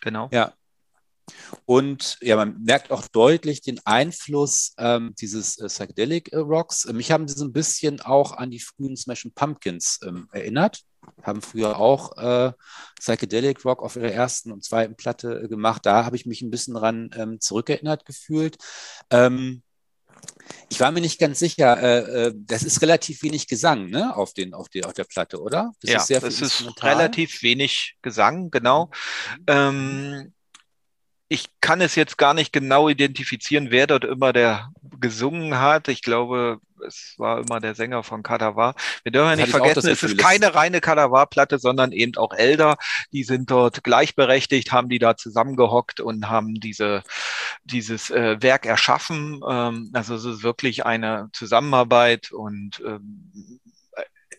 [0.00, 0.28] Genau.
[0.30, 0.52] Ja,
[1.64, 6.84] und ja, man merkt auch deutlich den Einfluss ähm, dieses äh, Psychedelic äh, Rocks.
[6.84, 10.82] Äh, mich haben sie so ein bisschen auch an die frühen Smashing Pumpkins ähm, erinnert.
[11.22, 12.52] Haben früher auch äh,
[12.98, 15.86] Psychedelic Rock auf ihrer ersten und zweiten Platte äh, gemacht.
[15.86, 18.56] Da habe ich mich ein bisschen dran ähm, zurückerinnert gefühlt.
[19.10, 19.62] Ähm,
[20.68, 24.16] ich war mir nicht ganz sicher, äh, äh, das ist relativ wenig Gesang ne?
[24.16, 25.72] auf, den, auf, die, auf der Platte, oder?
[25.80, 28.90] Das ja, ist sehr das ist relativ wenig Gesang, genau.
[29.48, 30.32] Mhm.
[31.28, 35.88] Ich kann es jetzt gar nicht genau identifizieren, wer dort immer der gesungen hat.
[35.88, 38.74] Ich glaube, es war immer der Sänger von Kadavar.
[39.02, 42.76] Wir dürfen ja nicht vergessen, es ist keine reine Kadavar-Platte, sondern eben auch Elder.
[43.12, 47.02] Die sind dort gleichberechtigt, haben die da zusammengehockt und haben diese,
[47.64, 49.40] dieses äh, Werk erschaffen.
[49.48, 53.60] Ähm, also es ist wirklich eine Zusammenarbeit und ähm,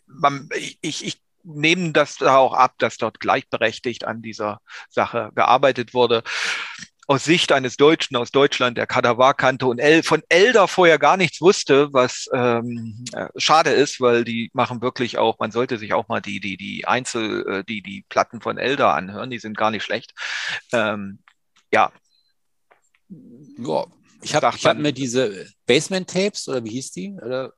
[0.08, 0.50] man,
[0.82, 4.60] ich, ich nehmen das da auch ab, dass dort gleichberechtigt an dieser
[4.90, 6.24] Sache gearbeitet wurde.
[7.08, 11.18] Aus Sicht eines Deutschen aus Deutschland, der Kadavar kannte und El von Elder vorher gar
[11.18, 15.94] nichts wusste, was ähm, äh, schade ist, weil die machen wirklich auch, man sollte sich
[15.94, 19.58] auch mal die, die, die Einzel, äh, die, die Platten von Elder anhören, die sind
[19.58, 20.14] gar nicht schlecht.
[20.72, 21.24] Ähm,
[21.72, 21.92] ja.
[23.58, 23.86] ja.
[24.22, 27.14] Ich habe hab mir diese Basement Tapes oder wie hieß die?
[27.14, 27.54] Oder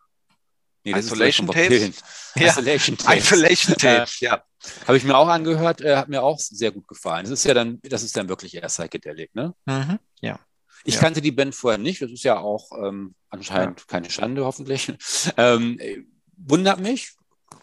[0.83, 2.01] Nee, Isolation Tapes?
[2.35, 2.47] Ja.
[2.47, 3.31] Isolation Tapes.
[3.31, 4.41] Isolation Tapes, ja.
[4.87, 7.23] Habe ich mir auch angehört, äh, hat mir auch sehr gut gefallen.
[7.23, 9.53] Das ist ja dann, das ist dann wirklich eher Psychedelic, ne?
[9.65, 9.99] Mhm.
[10.21, 10.39] Ja.
[10.85, 11.01] Ich Ja.
[11.01, 12.01] kannte die Band vorher nicht.
[12.01, 14.91] Das ist ja auch ähm, anscheinend keine Schande, hoffentlich.
[15.37, 16.03] Ähm, äh,
[16.37, 17.11] wundert mich.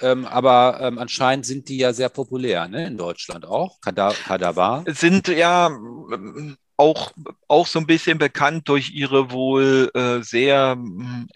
[0.01, 2.87] Ähm, aber ähm, anscheinend sind die ja sehr populär, ne?
[2.87, 3.81] In Deutschland auch.
[3.81, 4.85] Kada Kadavar.
[4.87, 5.71] Sind ja
[6.77, 7.11] auch,
[7.49, 11.27] auch so ein bisschen bekannt durch ihre wohl äh, sehr mm,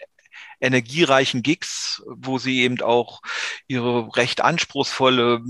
[0.62, 3.20] energiereichen Gigs, wo sie eben auch
[3.66, 5.42] ihre recht anspruchsvolle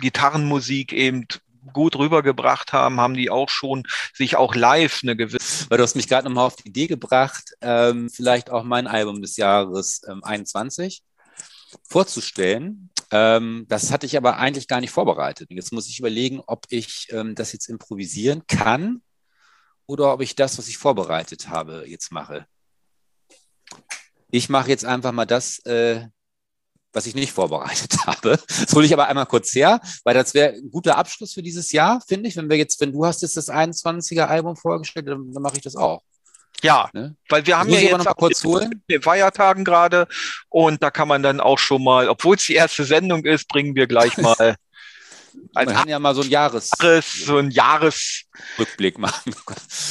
[0.00, 1.26] Gitarrenmusik eben
[1.72, 3.84] gut rübergebracht haben, haben die auch schon
[4.14, 7.52] sich auch live eine gewisse Weil du hast mich gerade nochmal auf die Idee gebracht,
[7.60, 11.02] ähm, vielleicht auch mein Album des Jahres ähm, 21
[11.88, 12.90] vorzustellen.
[13.12, 15.48] Ähm, das hatte ich aber eigentlich gar nicht vorbereitet.
[15.50, 19.02] Jetzt muss ich überlegen, ob ich ähm, das jetzt improvisieren kann
[19.86, 22.46] oder ob ich das, was ich vorbereitet habe, jetzt mache.
[24.30, 26.06] Ich mache jetzt einfach mal das, äh,
[26.92, 28.38] was ich nicht vorbereitet habe.
[28.48, 31.72] Das hole ich aber einmal kurz her, weil das wäre ein guter Abschluss für dieses
[31.72, 32.36] Jahr, finde ich.
[32.36, 35.62] Wenn wir jetzt, wenn du hast jetzt das 21er Album vorgestellt, dann, dann mache ich
[35.62, 36.02] das auch.
[36.62, 37.16] Ja, Ne?
[37.30, 38.82] weil wir haben ja jetzt noch kurz holen.
[38.90, 40.06] den Feiertagen gerade
[40.50, 43.74] und da kann man dann auch schon mal, obwohl es die erste Sendung ist, bringen
[43.74, 44.56] wir gleich mal
[45.54, 48.24] als Man kann ja mal so ein Jahres Jahres, so ein Jahres,
[48.58, 49.34] Rückblick machen.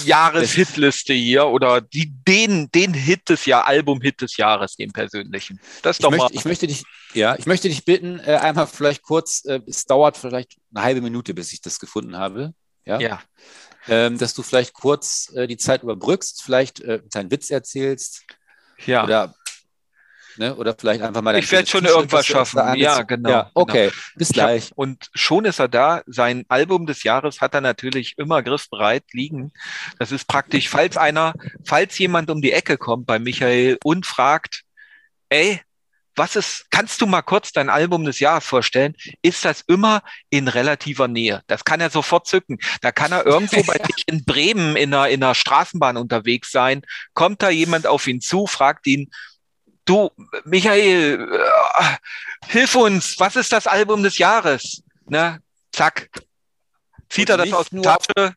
[0.05, 5.59] Jahreshitliste hier oder die, den, den Hit des Jahr, Album-Hit des Jahres, den persönlichen.
[5.81, 6.17] Das Ich doch mal.
[6.17, 9.85] möchte, ich möchte dich, ja, ich möchte dich bitten, äh, einmal vielleicht kurz, äh, es
[9.85, 12.53] dauert vielleicht eine halbe Minute, bis ich das gefunden habe,
[12.85, 13.21] ja, ja,
[13.87, 18.23] ähm, dass du vielleicht kurz äh, die Zeit überbrückst, vielleicht äh, deinen Witz erzählst
[18.85, 19.03] ja.
[19.03, 19.35] oder,
[20.39, 22.57] ne, oder vielleicht einfach mal Ich werde schon irgendwas schaffen.
[22.75, 23.51] Ja, genau, Ja, genau.
[23.53, 24.71] okay, bis Ich hab- gleich.
[24.75, 26.01] Und schon ist er da.
[26.07, 29.51] Sein Album des Jahres hat er natürlich immer griffbereit liegen.
[29.99, 31.33] Das ist praktisch, falls einer,
[31.65, 34.63] falls jemand um die Ecke kommt bei Michael und fragt,
[35.29, 35.61] ey,
[36.15, 38.93] was ist, kannst du mal kurz dein Album des Jahres vorstellen?
[39.21, 41.43] Ist das immer in relativer Nähe?
[41.47, 42.57] Das kann er sofort zücken.
[42.81, 46.81] Da kann er irgendwo bei sich in Bremen in einer, in einer Straßenbahn unterwegs sein.
[47.13, 49.09] Kommt da jemand auf ihn zu, fragt ihn,
[49.89, 50.09] du,
[50.45, 51.97] Michael, äh,
[52.47, 54.83] hilf uns, was ist das Album des Jahres?
[55.07, 55.41] Ne?
[55.71, 56.09] Zack.
[57.09, 58.33] Zieht Und er das aus der Tasche?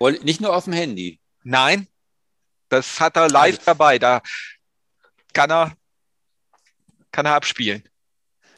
[0.00, 1.20] Woll- Nicht nur auf dem Handy.
[1.44, 1.88] Nein.
[2.68, 3.98] Das hat er live Also- dabei.
[3.98, 4.20] Da
[5.32, 5.76] kann er,
[7.12, 7.88] kann er abspielen.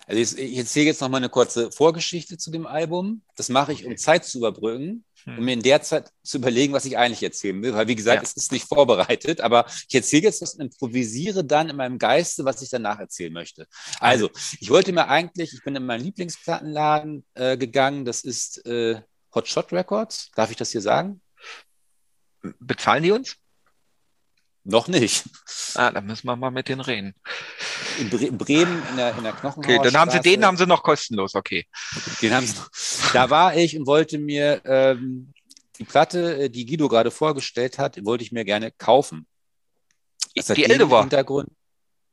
[0.07, 3.23] Also ich, erzähle jetzt noch mal eine kurze Vorgeschichte zu dem Album.
[3.37, 5.05] Das mache ich, um Zeit zu überbrücken.
[5.27, 7.75] Um mir in der Zeit zu überlegen, was ich eigentlich erzählen will.
[7.75, 8.23] Weil, wie gesagt, Ja.
[8.23, 12.45] es ist nicht vorbereitet, aber ich erzähle jetzt was und improvisiere dann in meinem Geiste,
[12.45, 13.67] was ich danach erzählen möchte.
[13.99, 14.31] Also,
[14.61, 19.01] ich wollte mir eigentlich, ich bin in meinen Lieblingsplattenladen äh, gegangen, das ist äh,
[19.35, 20.31] Hot Shot Records.
[20.35, 21.21] Darf ich das hier sagen?
[22.59, 23.37] Bezahlen die uns?
[24.65, 25.25] Noch nicht.
[25.75, 27.15] Ah, dann müssen wir mal mit denen reden.
[27.99, 30.57] In, Bre in Bremen, in der, in der Knochenhauer Okay, dann haben sie den haben
[30.57, 31.35] sie noch kostenlos.
[31.35, 31.67] Okay.
[32.21, 32.69] Den haben sie noch.
[33.13, 35.33] Da war ich und wollte mir ähm,
[35.79, 39.27] die Platte, äh, die Guido gerade vorgestellt hat, wollte ich mir gerne kaufen.
[40.35, 41.01] Das Die Eldever.
[41.01, 41.49] Hintergrund.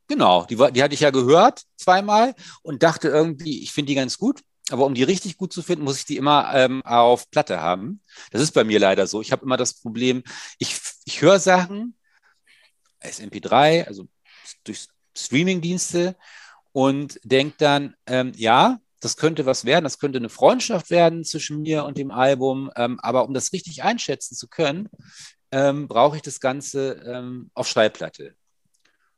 [0.08, 4.18] Genau, die, die hatte ich ja gehört zweimal und dachte irgendwie, ich finde die ganz
[4.18, 4.42] gut.
[4.70, 8.02] Aber um die richtig gut zu finden, muss ich die immer ähm, auf Platte haben.
[8.32, 9.22] Das ist bei mir leider so.
[9.22, 10.24] Ich habe immer das Problem,
[10.60, 11.97] ich, ich höre Sachen,
[13.08, 14.08] als MP3, also
[14.64, 16.16] durch Streamingdienste
[16.72, 21.62] und denke dann, ähm, ja, das könnte was werden, das könnte eine Freundschaft werden zwischen
[21.62, 24.90] mir und dem Album, ähm, aber um das richtig einschätzen zu können,
[25.52, 28.36] ähm, brauche ich das Ganze ähm, auf Schallplatte.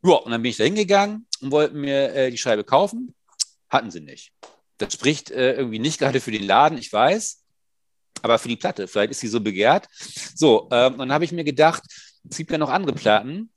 [0.04, 3.14] Ja, und dann bin ich da hingegangen und wollte mir äh, die Scheibe kaufen.
[3.70, 4.32] Hatten sie nicht.
[4.78, 7.44] Das spricht äh, irgendwie nicht gerade für den Laden, ich weiß,
[8.22, 8.88] aber für die Platte.
[8.88, 9.88] Vielleicht ist sie so begehrt.
[10.36, 11.84] So, ähm, dann habe ich mir gedacht,
[12.30, 13.50] es gibt ja noch andere Platten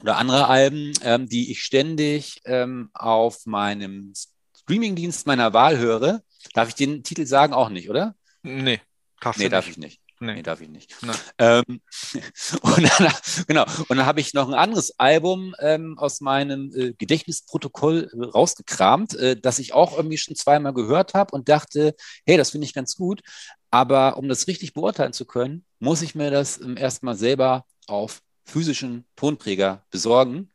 [0.00, 4.12] oder andere Alben, ähm, die ich ständig ähm, auf meinem
[4.56, 6.22] Streamingdienst meiner Wahl höre.
[6.54, 7.52] Darf ich den Titel sagen?
[7.52, 8.14] Auch nicht, oder?
[8.42, 8.80] Nee,
[9.20, 9.78] darfst Nee, darf nicht.
[9.78, 10.00] ich nicht.
[10.20, 10.34] Nee.
[10.34, 10.94] Nee, darf ich nicht.
[11.38, 11.62] Ähm,
[12.62, 13.12] und dann,
[13.46, 13.64] genau.
[13.88, 19.14] Und dann habe ich noch ein anderes Album ähm, aus meinem äh, Gedächtnisprotokoll äh, rausgekramt,
[19.16, 22.74] äh, das ich auch irgendwie schon zweimal gehört habe und dachte, hey, das finde ich
[22.74, 23.22] ganz gut.
[23.70, 28.22] Aber um das richtig beurteilen zu können, muss ich mir das ähm, erstmal selber auf
[28.44, 30.50] physischen Tonträger besorgen.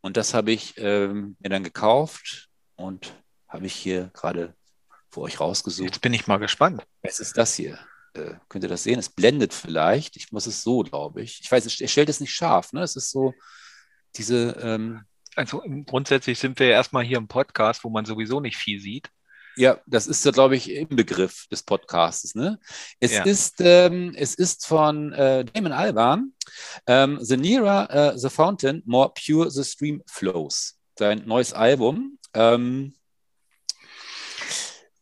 [0.00, 3.12] Und das habe ich ähm, mir dann gekauft und
[3.48, 4.54] habe ich hier gerade
[5.10, 5.86] für euch rausgesucht.
[5.88, 6.86] Jetzt bin ich mal gespannt.
[7.02, 7.78] Was ist das hier?
[8.14, 8.98] Äh, könnt ihr das sehen?
[8.98, 10.16] Es blendet vielleicht.
[10.16, 11.40] Ich muss es so, glaube ich.
[11.42, 12.72] Ich weiß, es- er stellt es nicht scharf.
[12.72, 12.82] Ne?
[12.82, 13.34] Es ist so
[14.16, 14.50] diese.
[14.62, 15.02] Ähm,
[15.34, 19.10] Also grundsätzlich sind wir ja erstmal hier im Podcast, wo man sowieso nicht viel sieht.
[19.56, 22.34] Ja, das ist, ja, glaube ich, im Begriff des Podcasts.
[22.34, 22.58] Ne?
[23.00, 23.24] Es, Ja.
[23.24, 26.32] ist, ähm, es ist von äh, Damon Albarn.
[26.86, 30.78] Ähm, the Nearer äh, the Fountain, More Pure the Stream Flows.
[30.98, 32.18] Sein neues Album.
[32.34, 32.94] Ähm,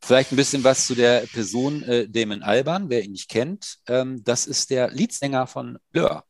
[0.00, 3.78] Vielleicht ein bisschen was zu der Person äh, Damon Alban, wer ihn nicht kennt.
[3.88, 6.24] Ähm, das ist der Leadsänger von Blur.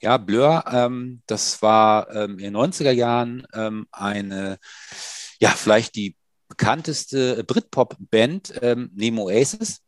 [0.00, 3.46] Ja, Blur, ähm, das war ähm, in den 90er Jahren
[3.92, 4.58] eine,
[5.38, 6.16] ja, vielleicht die
[6.52, 9.80] bekannteste Britpop-Band ähm, neben Oasis.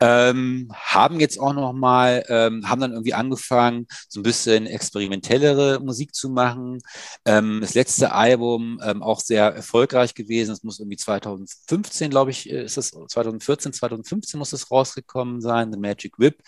[0.00, 5.80] Ähm, haben jetzt auch noch mal, ähm, haben dann irgendwie angefangen, so ein bisschen experimentellere
[5.80, 6.78] Musik zu machen.
[7.24, 10.52] Ähm, das letzte Album ähm, auch sehr erfolgreich gewesen.
[10.52, 15.72] Es muss irgendwie 2015, glaube ich, äh, ist es 2014, 2015 muss es rausgekommen sein,
[15.72, 16.42] The Magic Whip.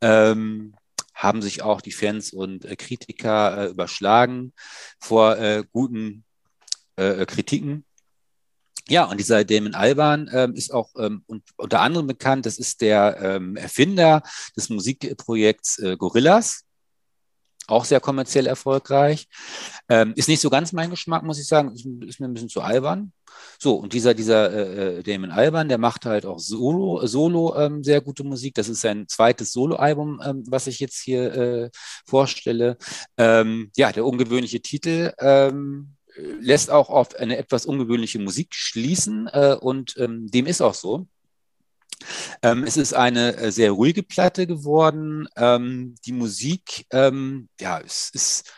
[0.00, 0.74] Ähm,
[1.14, 4.52] haben sich auch die Fans und äh, Kritiker äh, überschlagen
[5.00, 6.24] vor äh, guten
[6.96, 7.85] äh, Kritiken.
[8.88, 11.24] Ja, und dieser Damon Alban ähm, ist auch ähm,
[11.56, 14.22] unter anderem bekannt, das ist der ähm, Erfinder
[14.56, 16.62] des Musikprojekts äh, Gorillas,
[17.66, 19.26] auch sehr kommerziell erfolgreich.
[19.88, 22.48] Ähm, ist nicht so ganz mein Geschmack, muss ich sagen, ist, ist mir ein bisschen
[22.48, 23.12] zu albern.
[23.58, 27.82] So, und dieser, dieser äh, äh Damon Alban, der macht halt auch Solo, Solo ähm,
[27.82, 28.54] sehr gute Musik.
[28.54, 31.70] Das ist sein zweites Soloalbum, ähm, was ich jetzt hier äh,
[32.06, 32.76] vorstelle.
[33.18, 35.12] Ja, der ungewöhnliche Titel
[36.16, 41.06] lässt auch auf eine etwas ungewöhnliche Musik schließen äh, und ähm, dem ist auch so.
[42.42, 45.28] Ähm, es ist eine äh, sehr ruhige Platte geworden.
[45.36, 48.52] Ähm, die Musik, ähm, ja, es ist,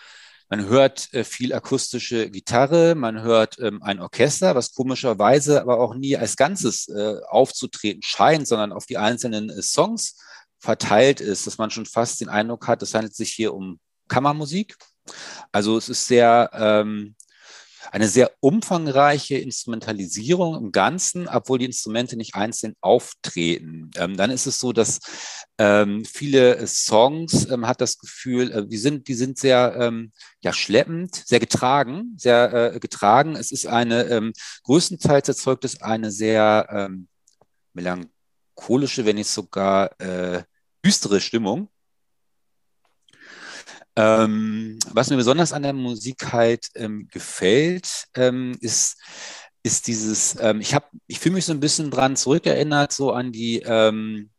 [0.49, 5.95] man hört äh, viel akustische Gitarre, man hört ähm, ein Orchester, was komischerweise aber auch
[5.95, 10.17] nie als Ganzes äh, aufzutreten scheint, sondern auf die einzelnen äh, Songs
[10.59, 14.77] verteilt ist, dass man schon fast den Eindruck hat, es handelt sich hier um Kammermusik.
[15.53, 17.15] Also es ist sehr ähm,
[17.93, 23.91] eine sehr umfangreiche Instrumentalisierung im Ganzen, obwohl die Instrumente nicht einzeln auftreten.
[23.97, 25.01] Ähm, dann ist es so, dass
[25.59, 30.53] ähm, viele Songs ähm, hat das Gefühl, äh, die sind, die sind sehr ähm, ja,
[30.53, 33.37] schleppend, sehr getragen, sehr äh, getragen.
[33.37, 34.33] Es ist eine, ähm,
[34.65, 37.09] größtenteils erzeugt es eine sehr ähm,
[37.73, 40.43] melancholische, wenn nicht sogar äh,
[40.85, 41.69] düstere Stimmung.
[43.99, 48.97] Ähm, was mir besonders an der Musik halt ähm, gefällt, ähm, ist,
[49.65, 53.33] ist dieses, ähm, ich habe, ich fühle mich so ein bisschen dran zurückerinnert, so an
[53.33, 54.31] die ähm,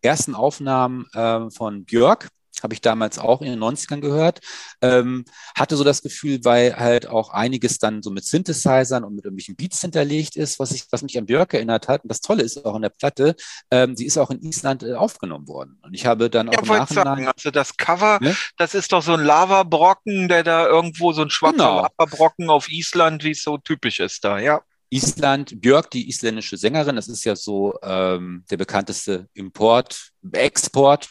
[0.00, 2.30] ersten Aufnahmen ähm, von Björk
[2.64, 4.40] habe ich damals auch in den 90ern gehört.
[4.80, 5.24] Ähm,
[5.56, 9.54] hatte so das Gefühl, weil halt auch einiges dann so mit Synthesizern und mit irgendwelchen
[9.54, 12.02] Beats hinterlegt ist, was, ich, was mich an Björk erinnert hat.
[12.02, 13.36] Und das Tolle ist auch an der Platte,
[13.70, 15.78] ähm, die ist auch in Island äh, aufgenommen worden.
[15.82, 17.04] Und ich habe dann auch ja, im Nachhinein...
[17.04, 18.34] Sagen, also das Cover, ne?
[18.56, 21.82] das ist doch so ein Lavabrocken, der da irgendwo so ein schwarzer genau.
[21.98, 24.62] Lavabrocken auf Island, wie es so typisch ist da, ja.
[24.90, 31.10] Island, Björk, die isländische Sängerin, das ist ja so ähm, der bekannteste Import, Export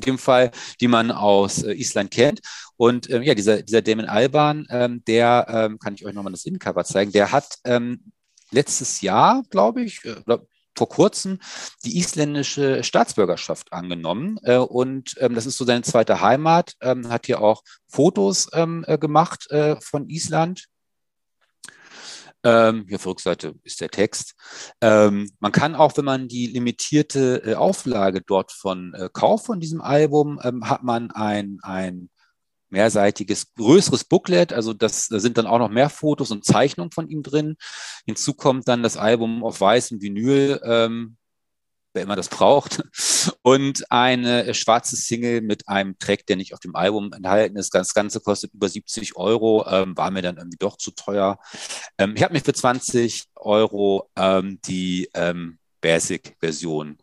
[0.00, 2.40] dem Fall, die man aus äh, Island kennt.
[2.76, 6.44] Und ähm, ja, dieser, dieser Damon Alban, ähm, der, ähm, kann ich euch nochmal das
[6.44, 8.12] Innencover zeigen, der hat ähm,
[8.50, 10.14] letztes Jahr, glaube ich, äh,
[10.76, 11.38] vor kurzem
[11.84, 14.38] die isländische Staatsbürgerschaft angenommen.
[14.42, 18.84] Äh, und ähm, das ist so seine zweite Heimat, ähm, hat hier auch Fotos ähm,
[18.86, 20.66] äh, gemacht äh, von Island
[22.44, 24.34] ähm, hier auf der Rückseite ist der Text.
[24.80, 29.60] Ähm, man kann auch, wenn man die limitierte äh, Auflage dort von äh, kauft von
[29.60, 32.10] diesem Album, ähm, hat man ein, ein
[32.68, 34.52] mehrseitiges, größeres Booklet.
[34.52, 37.56] Also das, da sind dann auch noch mehr Fotos und Zeichnungen von ihm drin.
[38.04, 40.60] Hinzu kommt dann das Album auf weißem Vinyl.
[40.64, 41.16] Ähm,
[41.96, 42.84] wer immer das braucht.
[43.42, 47.74] Und eine äh, schwarze Single mit einem Track, der nicht auf dem Album enthalten ist.
[47.74, 51.40] Das Ganze kostet über 70 Euro, ähm, war mir dann irgendwie doch zu teuer.
[51.98, 56.98] Ähm, ich habe mir für 20 Euro ähm, die ähm, Basic-Version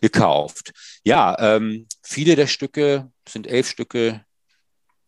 [0.00, 0.72] gekauft.
[1.04, 4.24] Ja, ähm, viele der Stücke sind elf Stücke,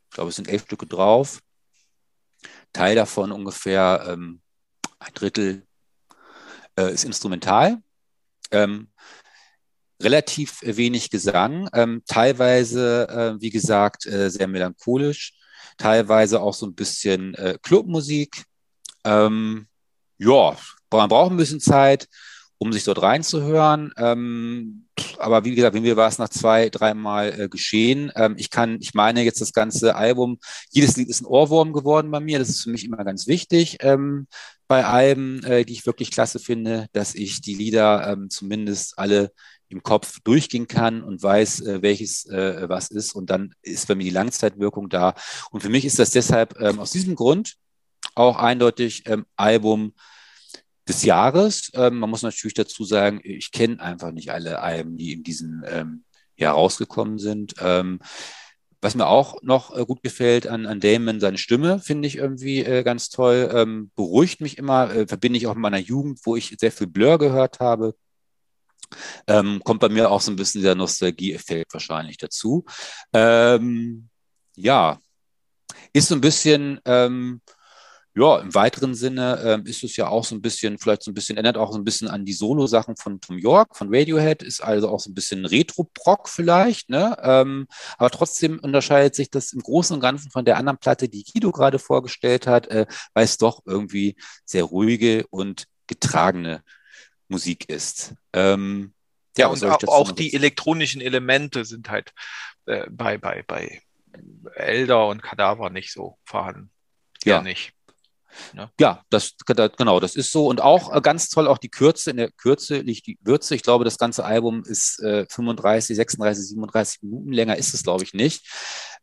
[0.08, 1.40] ich glaube, es sind elf Stücke drauf.
[2.72, 4.40] Teil davon ungefähr ähm,
[4.98, 5.66] ein Drittel
[6.78, 7.82] äh, ist instrumental.
[8.50, 8.88] Ähm,
[10.00, 15.34] relativ wenig Gesang, ähm, teilweise, äh, wie gesagt, äh, sehr melancholisch,
[15.76, 18.44] teilweise auch so ein bisschen äh, Clubmusik.
[19.04, 19.66] Ähm,
[20.18, 20.56] ja,
[20.90, 22.08] man braucht ein bisschen Zeit,
[22.58, 23.92] um sich dort reinzuhören.
[23.96, 24.86] Ähm,
[25.18, 28.12] aber wie gesagt, mir war es nach zwei, dreimal äh, geschehen.
[28.16, 30.38] Ähm, ich kann, ich meine jetzt das ganze Album,
[30.70, 32.38] jedes Lied ist ein Ohrwurm geworden bei mir.
[32.38, 34.26] Das ist für mich immer ganz wichtig ähm,
[34.66, 39.32] bei Alben, äh, die ich wirklich klasse finde, dass ich die Lieder ähm, zumindest alle
[39.68, 43.14] im Kopf durchgehen kann und weiß, äh, welches äh, was ist.
[43.14, 45.14] Und dann ist bei mir die Langzeitwirkung da.
[45.50, 47.54] Und für mich ist das deshalb ähm, aus diesem Grund
[48.14, 49.92] auch eindeutig ähm, Album
[50.88, 51.70] des Jahres.
[51.74, 55.64] Ähm, man muss natürlich dazu sagen, ich kenne einfach nicht alle Alben, die in diesem
[55.68, 56.04] ähm,
[56.36, 57.54] Jahr rausgekommen sind.
[57.60, 58.00] Ähm,
[58.80, 62.60] was mir auch noch äh, gut gefällt an, an Damon, seine Stimme finde ich irgendwie
[62.60, 63.50] äh, ganz toll.
[63.52, 66.86] Ähm, beruhigt mich immer, äh, verbinde ich auch mit meiner Jugend, wo ich sehr viel
[66.86, 67.94] Blur gehört habe.
[69.26, 72.64] Ähm, kommt bei mir auch so ein bisschen der Nostalgie-Effekt wahrscheinlich dazu.
[73.12, 74.08] Ähm,
[74.56, 74.98] ja,
[75.92, 77.40] ist so ein bisschen, ähm,
[78.14, 81.14] ja, im weiteren Sinne ähm, ist es ja auch so ein bisschen, vielleicht so ein
[81.14, 84.60] bisschen, erinnert auch so ein bisschen an die Solo-Sachen von Tom York, von Radiohead, ist
[84.60, 87.16] also auch so ein bisschen Retro-Proc vielleicht, ne?
[87.22, 91.24] Ähm, aber trotzdem unterscheidet sich das im Großen und Ganzen von der anderen Platte, die
[91.24, 96.62] Guido gerade vorgestellt hat, äh, weil es doch irgendwie sehr ruhige und getragene
[97.28, 98.14] Musik ist.
[98.32, 98.94] Ähm,
[99.36, 102.12] ja, und auch, auch die elektronischen Elemente sind halt
[102.66, 103.80] äh, bei, bei, bei
[104.54, 106.70] Elder und Kadaver nicht so vorhanden.
[107.24, 107.72] Ja, nicht.
[108.54, 110.46] Ja, ja das, genau, das ist so.
[110.46, 112.10] Und auch äh, ganz toll, auch die Kürze.
[112.10, 113.54] In der Kürze liegt die Würze.
[113.54, 118.04] Ich glaube, das ganze Album ist äh, 35, 36, 37 Minuten länger, ist es, glaube
[118.04, 118.46] ich, nicht.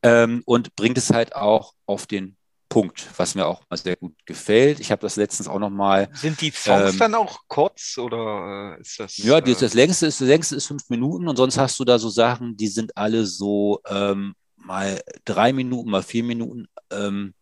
[0.04, 2.38] Ähm, und bringt es halt auch auf den
[2.70, 4.80] Punkt, was mir auch mal sehr gut gefällt.
[4.80, 6.10] Ich habe das letztens auch noch mal.
[6.14, 9.18] Sind die Songs ähm, dann auch kurz oder äh, ist das?
[9.18, 12.00] Ja, das, das, längste ist das längste ist fünf Minuten und sonst hast du da
[12.00, 16.68] so Sachen, die sind alle so ähm, mal drei Minuten, mal vier Minuten.
[16.92, 17.34] Ähm,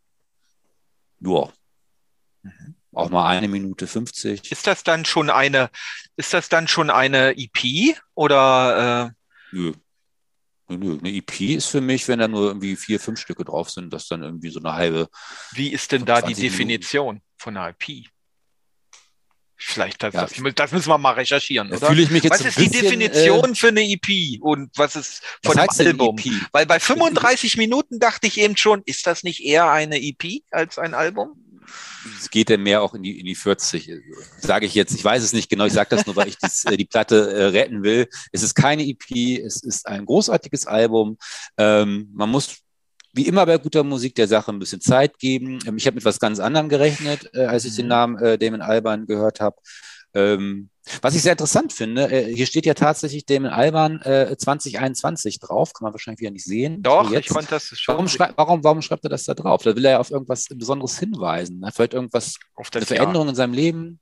[1.21, 1.49] ja.
[2.93, 4.51] Auch mal eine Minute 50.
[4.51, 5.69] Ist das dann schon eine,
[6.15, 9.13] ist das dann schon eine EP oder?
[9.51, 9.55] Äh?
[9.55, 9.73] Nö.
[10.69, 13.91] Nö, eine EP ist für mich, wenn da nur irgendwie vier, fünf Stücke drauf sind,
[13.91, 15.09] das dann irgendwie so eine halbe.
[15.51, 17.25] Wie ist denn da die Definition Minuten.
[17.37, 18.05] von einer EP?
[19.55, 21.87] Vielleicht das, ja, das, das, müssen wir mal recherchieren, oder?
[21.87, 24.95] Fühle ich mich jetzt was ist die bisschen, Definition äh, für eine EP und was
[24.95, 26.17] ist von was einem Album?
[26.17, 26.31] EP?
[26.51, 30.77] Weil bei 35 Minuten dachte ich eben schon, ist das nicht eher eine EP als
[30.79, 31.52] ein Album?
[32.19, 33.91] Es geht denn mehr auch in die, in die 40,
[34.37, 34.93] sage ich jetzt.
[34.95, 37.31] Ich weiß es nicht genau, ich sage das nur, weil ich das, äh, die Platte
[37.31, 38.07] äh, retten will.
[38.31, 41.17] Es ist keine EP, es ist ein großartiges Album.
[41.57, 42.57] Ähm, man muss
[43.13, 45.59] wie immer bei guter Musik der Sache ein bisschen Zeit geben.
[45.65, 47.89] Ähm, ich habe mit was ganz anderem gerechnet, äh, als ich den mhm.
[47.89, 49.57] Namen äh, Damon Alban gehört habe.
[50.13, 50.69] Ähm,
[51.01, 55.73] was ich sehr interessant finde, äh, hier steht ja tatsächlich Damon Alban äh, 2021 drauf,
[55.73, 56.83] kann man wahrscheinlich wieder nicht sehen.
[56.83, 57.93] Doch, ich fand das schon.
[57.93, 59.63] Warum, schrei warum, warum schreibt er das da drauf?
[59.63, 61.65] Da will er ja auf irgendwas Besonderes hinweisen.
[61.73, 63.29] Vielleicht irgendwas, auf eine Veränderung Jahr.
[63.29, 63.99] in seinem Leben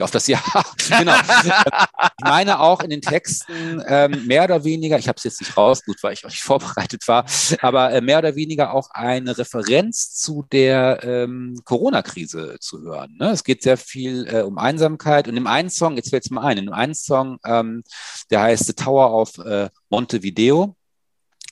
[0.00, 0.42] auf das Jahr.
[0.88, 1.14] genau.
[1.14, 5.56] ich meine auch in den Texten ähm, mehr oder weniger, ich habe es jetzt nicht
[5.56, 7.24] raus, gut, weil ich nicht vorbereitet war,
[7.60, 13.16] aber äh, mehr oder weniger auch eine Referenz zu der ähm, Corona-Krise zu hören.
[13.18, 13.30] Ne?
[13.30, 16.42] Es geht sehr viel äh, um Einsamkeit und im einen Song, jetzt fällt es mal
[16.42, 17.84] ein, in dem einen Song, ähm,
[18.30, 20.74] der heißt The Tower of äh, Montevideo,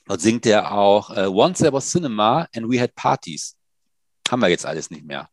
[0.05, 3.55] dort singt er auch äh, Once there was cinema and we had parties
[4.29, 5.29] haben wir jetzt alles nicht mehr.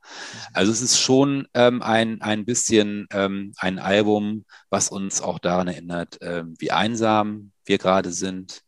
[0.52, 5.68] Also es ist schon ähm, ein, ein bisschen ähm, ein Album, was uns auch daran
[5.68, 8.62] erinnert, ähm, wie einsam wir gerade sind,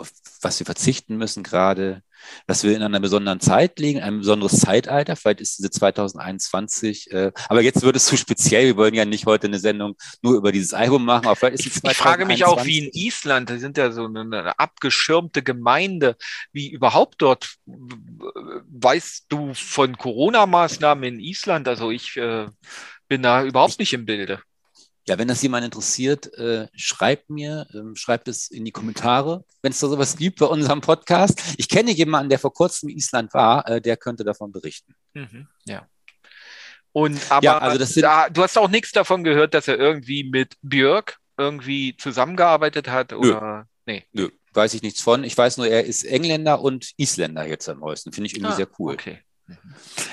[0.00, 0.10] auf
[0.42, 2.02] was wir verzichten müssen gerade,
[2.46, 5.16] dass wir in einer besonderen Zeit liegen, ein besonderes Zeitalter.
[5.16, 8.66] Vielleicht ist diese 2021, äh, aber jetzt wird es zu speziell.
[8.66, 11.76] Wir wollen ja nicht heute eine Sendung nur über dieses Album machen, aber vielleicht ist
[11.76, 15.42] es Ich frage mich auch, wie in Island, da sind ja so eine, eine abgeschirmte
[15.42, 16.16] Gemeinde,
[16.52, 21.68] wie überhaupt dort, weißt du von Corona-Maßnahmen in Island?
[21.68, 22.46] Also ich äh,
[23.08, 24.40] bin da überhaupt nicht im Bilde.
[25.08, 29.72] Ja, wenn das jemand interessiert, äh, schreibt mir, ähm, schreibt es in die Kommentare, wenn
[29.72, 31.40] es da sowas gibt bei unserem Podcast.
[31.56, 34.94] Ich kenne jemanden, der vor kurzem in Island war, äh, der könnte davon berichten.
[35.14, 35.88] Mhm, ja.
[36.92, 39.78] Und aber ja, also das sind, da, du hast auch nichts davon gehört, dass er
[39.78, 44.04] irgendwie mit Björk irgendwie zusammengearbeitet hat oder nö, nee.
[44.12, 45.24] Nö, weiß ich nichts von.
[45.24, 48.12] Ich weiß nur, er ist Engländer und Isländer jetzt am neuesten.
[48.12, 48.94] Finde ich irgendwie ah, sehr cool.
[48.94, 49.20] Okay.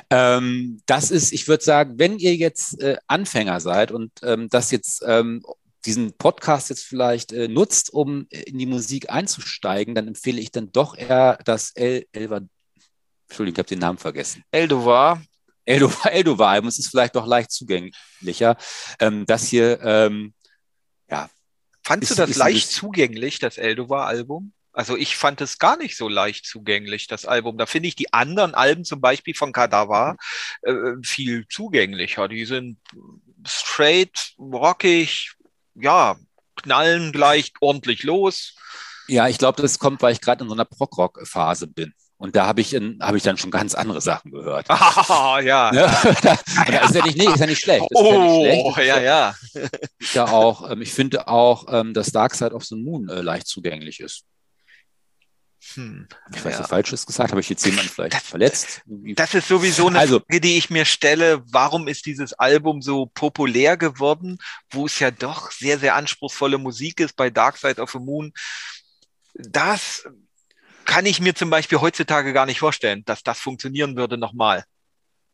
[0.10, 4.72] Ähm, das ist, ich würde sagen, wenn ihr jetzt äh, Anfänger seid und ähm, das
[4.72, 5.44] jetzt ähm,
[5.86, 10.52] diesen Podcast jetzt vielleicht äh, nutzt, um äh, in die Musik einzusteigen, dann empfehle ich
[10.52, 12.42] dann doch eher das El Elva.
[13.28, 14.44] Entschuldigung, ich habe den Namen vergessen.
[14.52, 15.22] Eldovar.
[15.66, 18.56] Eldovar, Eldovar, es ist vielleicht noch leicht zugänglicher.
[19.00, 20.34] Ähm, das hier, ähm,
[21.10, 21.30] ja.
[21.84, 24.54] Fandst ist, du das leicht zugänglich, das Eldovar-Album?
[24.78, 27.58] Also ich fand es gar nicht so leicht zugänglich, das Album.
[27.58, 30.18] Da finde ich die anderen Alben zum Beispiel von Kadaver
[30.62, 32.28] äh, viel zugänglicher.
[32.28, 32.78] Die sind
[33.44, 35.34] straight, rockig,
[35.74, 36.16] ja,
[36.58, 38.54] knallen gleich ordentlich los.
[39.08, 41.96] Ja, ich glaube, das kommt, weil ich gerade in so einer Prog-Rock-Phase bin.
[42.18, 44.68] Und da habe ich, hab ich dann schon ganz andere Sachen gehört.
[44.70, 45.72] Ah, ja.
[45.74, 45.90] Ne?
[46.72, 46.86] ja.
[46.86, 47.88] Ist, ja nicht, ist ja nicht schlecht.
[47.96, 48.90] Oh, ja, nicht oh, schlecht.
[48.90, 49.36] ja, ja.
[50.14, 53.48] ja auch, ähm, ich finde auch, ähm, dass Dark Side of the Moon äh, leicht
[53.48, 54.24] zugänglich ist.
[55.74, 56.60] Hm, ich weiß, ja.
[56.62, 58.82] was Falsches gesagt, habe ich jetzt jemanden vielleicht das, verletzt?
[58.86, 61.44] Das ist sowieso eine also, Frage, die ich mir stelle.
[61.52, 64.38] Warum ist dieses Album so populär geworden,
[64.70, 68.34] wo es ja doch sehr, sehr anspruchsvolle Musik ist bei Dark Side of the Moon?
[69.34, 70.08] Das
[70.86, 74.64] kann ich mir zum Beispiel heutzutage gar nicht vorstellen, dass das funktionieren würde nochmal.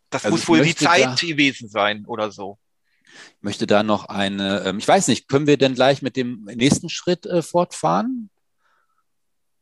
[0.10, 2.58] Das Also muss wohl die Zeit da- gewesen sein oder so.
[3.38, 6.46] Ich möchte da noch eine, ähm, ich weiß nicht, können wir denn gleich mit dem
[6.46, 8.30] nächsten Schritt äh, fortfahren?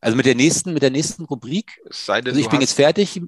[0.01, 1.79] Also mit der nächsten, mit der nächsten Rubrik?
[2.07, 3.21] Denn, Also ich bin jetzt fertig.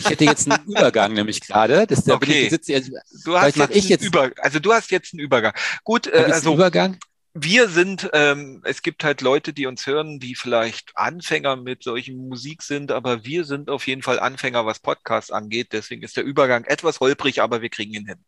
[0.00, 1.86] Ich hätte jetzt einen Übergang nämlich gerade.
[1.86, 2.42] Das, da bin Okay.
[2.44, 2.92] ich, sitze, also,
[3.24, 5.54] du hast jetzt, ich einen jetzt- Über, also du hast jetzt einen Übergang.
[5.84, 6.98] Gut, äh, also Übergang.
[7.32, 12.28] wir sind, ähm, es gibt halt Leute, die uns hören, die vielleicht Anfänger mit solchen
[12.28, 15.68] Musik sind, aber wir sind auf jeden Fall Anfänger, was Podcasts angeht.
[15.72, 18.18] Deswegen ist der Übergang etwas holprig, aber wir kriegen ihn hin.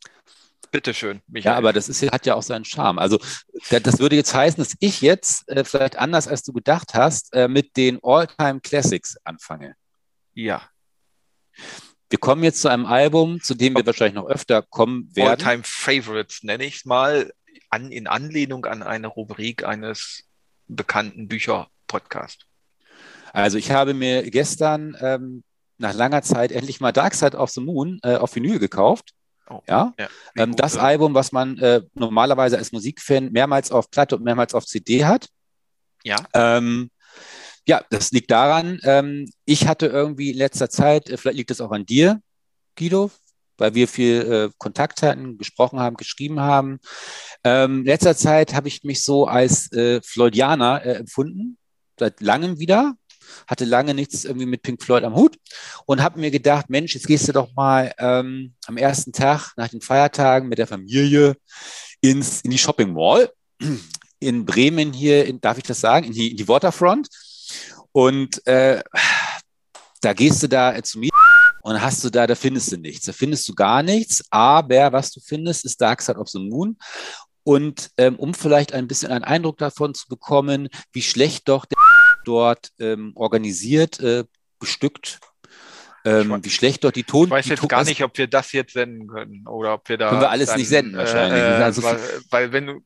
[0.70, 1.52] Bitteschön, Michael.
[1.52, 2.98] Ja, aber das ist, hat ja auch seinen Charme.
[2.98, 3.18] Also
[3.70, 7.32] da- das würde jetzt heißen, dass ich jetzt äh, vielleicht anders als du gedacht hast,
[7.34, 9.74] äh, mit den All-Time Classics anfange.
[10.34, 10.62] ja.
[12.10, 15.28] Wir kommen jetzt zu einem Album, zu dem wir wahrscheinlich noch öfter kommen werden.
[15.44, 17.32] All-Time Favorites nenne ich es mal,
[17.68, 20.24] an, in Anlehnung an eine Rubrik eines
[20.68, 22.46] bekannten Bücher-Podcasts.
[23.34, 25.44] Also ich habe mir gestern ähm,
[25.76, 29.10] nach langer Zeit endlich mal Dark Side of the Moon äh, auf Vinyl gekauft.
[29.50, 29.94] Oh, Ja,
[30.34, 34.54] Wie ähm, das Album, was man äh, normalerweise als Musikfan mehrmals auf Platte und mehrmals
[34.54, 35.28] auf CD hat.
[36.04, 36.16] Ja.
[36.34, 36.90] Ähm,
[37.66, 41.60] ja, das liegt daran, ähm, ich hatte irgendwie in letzter Zeit, äh, vielleicht liegt es
[41.60, 42.20] auch an dir,
[42.76, 43.10] Guido,
[43.58, 46.78] weil wir viel äh, Kontakt hatten, gesprochen haben, geschrieben haben.
[47.44, 51.58] Ähm, in letzter Zeit habe ich mich so als äh, Floydianer äh, empfunden,
[51.98, 52.94] seit langem wieder,
[53.46, 55.36] hatte lange nichts irgendwie mit Pink Floyd am Hut
[55.86, 59.68] und habe mir gedacht, Mensch, jetzt gehst du doch mal ähm, am ersten Tag nach
[59.68, 61.36] den Feiertagen mit der Familie
[62.00, 63.30] ins, in die Shopping Mall
[64.20, 67.08] in Bremen hier, in, darf ich das sagen, in die, in die Waterfront.
[67.92, 68.82] Und äh,
[70.00, 71.10] da gehst du da zu mir
[71.62, 73.06] und hast du da, da findest du nichts.
[73.06, 74.24] Da findest du gar nichts.
[74.30, 76.76] Aber was du findest, ist Dark Side of the Moon.
[77.44, 81.78] Und ähm, um vielleicht ein bisschen einen Eindruck davon zu bekommen, wie schlecht doch der
[82.28, 84.24] dort ähm, organisiert, äh,
[84.58, 85.18] bestückt,
[86.04, 87.24] ähm, wie schlecht dort die Ton.
[87.24, 89.96] Ich weiß jetzt Ton- gar nicht, ob wir das jetzt senden können oder ob wir
[89.96, 90.10] da.
[90.10, 91.40] Können wir alles nicht senden wahrscheinlich.
[91.40, 91.98] Äh, Also weil,
[92.30, 92.80] weil wenn du.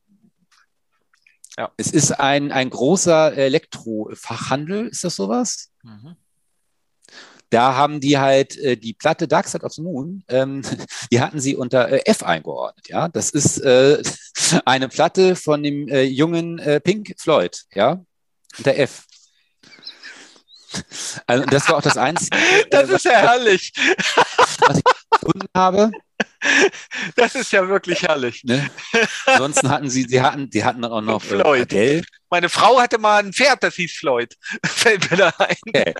[1.77, 5.69] Es ist ein, ein großer Elektrofachhandel, ist das sowas?
[5.83, 6.15] Mhm.
[7.51, 10.63] Da haben die halt äh, die Platte Dark Side of the Moon, ähm,
[11.11, 12.87] die hatten sie unter äh, F eingeordnet.
[12.89, 14.01] Ja, das ist äh,
[14.65, 17.65] eine Platte von dem äh, jungen äh, Pink Floyd.
[17.75, 18.03] Ja,
[18.57, 19.03] unter F.
[21.27, 22.37] Also das war auch das Einzige,
[22.71, 23.73] Das äh, ist ja herrlich.
[24.59, 25.91] was ich gefunden habe.
[27.15, 28.43] Das ist ja wirklich herrlich.
[28.43, 28.69] Ne?
[29.25, 31.61] Ansonsten hatten sie, sie hatten, die hatten auch noch äh, Floyd.
[31.61, 32.03] Adele.
[32.29, 34.35] Meine Frau hatte mal ein Pferd, das hieß Floyd.
[34.65, 35.55] Fällt mir da ein.
[35.67, 35.93] Okay.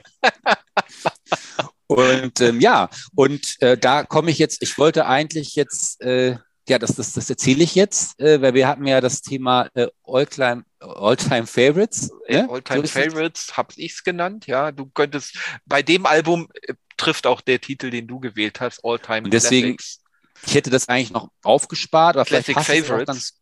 [1.87, 6.37] Und ähm, ja, und äh, da komme ich jetzt, ich wollte eigentlich jetzt, äh,
[6.69, 9.87] ja, das, das, das erzähle ich jetzt, äh, weil wir hatten ja das Thema äh,
[10.05, 12.09] All-Time All -Time Favorites.
[12.27, 12.47] Ne?
[12.49, 12.99] All-Time So.
[12.99, 14.47] Favorites habe ich es genannt.
[14.47, 18.83] Ja, du könntest bei dem Album äh, trifft auch der Titel, den du gewählt hast,
[18.83, 19.99] All-Time Und deswegen- Classics.
[20.45, 23.07] Ich hätte das eigentlich noch aufgespart, aber Classic vielleicht passt es auch Favorites.
[23.07, 23.33] ganz.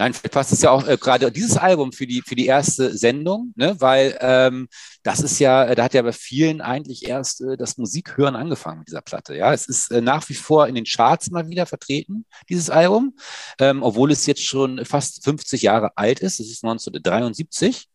[0.00, 2.96] Nein, vielleicht passt es ja auch äh, gerade dieses Album für die für die erste
[2.96, 3.74] Sendung, ne?
[3.80, 4.68] weil ähm,
[5.02, 8.78] das ist ja, äh, da hat ja bei vielen eigentlich erst äh, das Musikhören angefangen
[8.80, 9.34] mit dieser Platte.
[9.34, 13.16] Ja, es ist äh, nach wie vor in den Charts mal wieder vertreten dieses Album,
[13.58, 16.38] ähm, obwohl es jetzt schon fast 50 Jahre alt ist.
[16.38, 17.88] Es ist 1973.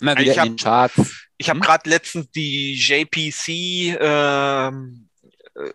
[0.00, 1.12] Immer Ich wieder hab- in den Charts.
[1.38, 1.64] Ich habe Hm?
[1.64, 5.05] gerade letztens die JPC ähm, äh,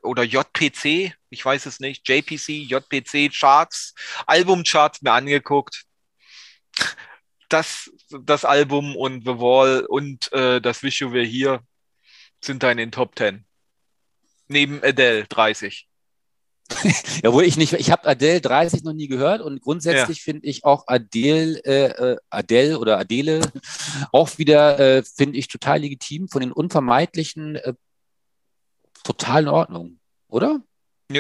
[0.03, 3.93] oder JPC, ich weiß es nicht, JPC, JPC Charts,
[4.25, 5.83] Albumcharts mir angeguckt.
[7.49, 11.61] Das, das Album und The Wall und äh, das Wish You Were Here
[12.39, 13.45] sind da in den Top 10.
[14.47, 15.87] Neben Adele 30.
[17.23, 20.63] Ja, wo ich nicht, ich habe Adele 30 noch nie gehört und grundsätzlich finde ich
[20.63, 23.41] auch Adele, äh, äh, Adele oder Adele
[24.11, 27.73] auch wieder, äh, finde ich total legitim von den unvermeidlichen, äh,
[29.03, 30.61] total in Ordnung, oder?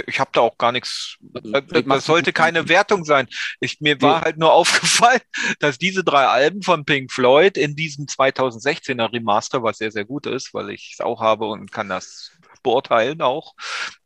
[0.07, 1.17] Ich habe da auch gar nichts.
[1.33, 3.27] Also, Das, mach- das sollte keine Wertung sein.
[3.59, 5.19] Ich, mir war halt nur aufgefallen,
[5.59, 10.27] dass diese drei Alben von Pink Floyd in diesem 2016er Remaster, was sehr, sehr gut
[10.27, 12.31] ist, weil ich es auch habe und kann das
[12.63, 13.53] beurteilen auch,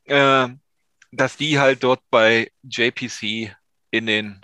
[0.06, 0.48] äh,
[1.12, 3.56] dass die halt dort bei JPC
[3.92, 4.44] in den,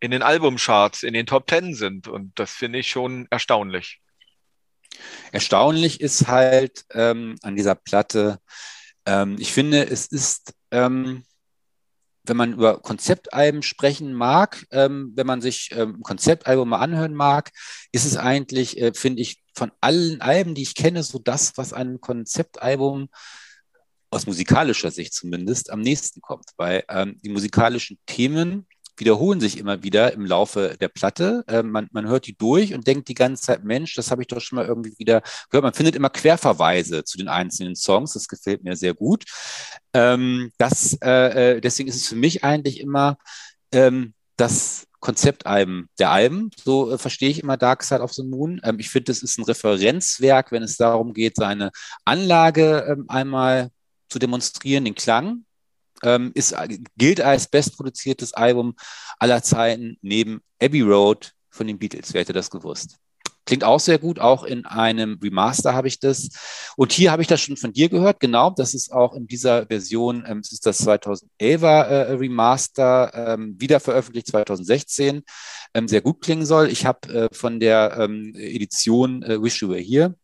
[0.00, 2.08] in den Albumcharts, in den Top Ten sind.
[2.08, 4.00] Und das finde ich schon erstaunlich.
[5.32, 8.38] Erstaunlich ist halt ähm, an dieser Platte,
[9.06, 11.24] ähm, ich finde, es ist, ähm,
[12.24, 17.50] wenn man über Konzeptalben sprechen mag, ähm, wenn man sich ähm, Konzeptalbum mal anhören mag,
[17.90, 21.72] ist es eigentlich, äh, finde ich, von allen Alben, die ich kenne, so das, was
[21.72, 23.08] einem Konzeptalbum
[24.10, 28.66] aus musikalischer Sicht zumindest am nächsten kommt, weil ähm, die musikalischen Themen
[28.98, 31.44] wiederholen sich immer wieder im Laufe der Platte.
[31.48, 34.28] Äh, man, man hört die durch und denkt die ganze Zeit, Mensch, das habe ich
[34.28, 35.64] doch schon mal irgendwie wieder gehört.
[35.64, 38.12] Man findet immer Querverweise zu den einzelnen Songs.
[38.14, 39.24] Das gefällt mir sehr gut.
[39.92, 43.18] Ähm, das, äh, äh deswegen ist es für mich eigentlich immer
[43.72, 46.50] ähm, das Konzeptalben der Alben.
[46.56, 48.60] So äh, verstehe ich immer Dark Side of the Moon.
[48.64, 51.70] Ähm, ich finde, das ist ein Referenzwerk, wenn es darum geht, seine
[52.04, 53.70] Anlage ähm, einmal
[54.08, 55.44] zu demonstrieren, den Klang.
[56.02, 56.54] Ähm, ist,
[56.96, 58.74] gilt als bestproduziertes Album
[59.18, 62.14] aller Zeiten neben Abbey Road von den Beatles.
[62.14, 62.98] Wer hätte das gewusst?
[63.48, 66.28] Klingt auch sehr gut, auch in einem Remaster habe ich das.
[66.76, 69.64] Und hier habe ich das schon von dir gehört, genau, das ist auch in dieser
[69.66, 75.22] Version, ähm, es ist das 2011er äh, Remaster, ähm, wieder veröffentlicht 2016,
[75.72, 76.68] ähm, sehr gut klingen soll.
[76.68, 80.14] Ich habe äh, von der ähm, Edition äh, Wish You Were Here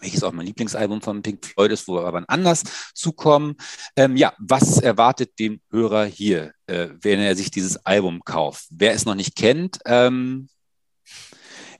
[0.00, 2.62] welches auch mein Lieblingsalbum von Pink Floyd ist, wo wir aber anders
[2.94, 3.56] zukommen.
[3.96, 8.66] Ähm, ja, was erwartet den Hörer hier, äh, wenn er sich dieses Album kauft?
[8.70, 10.48] Wer es noch nicht kennt, ähm,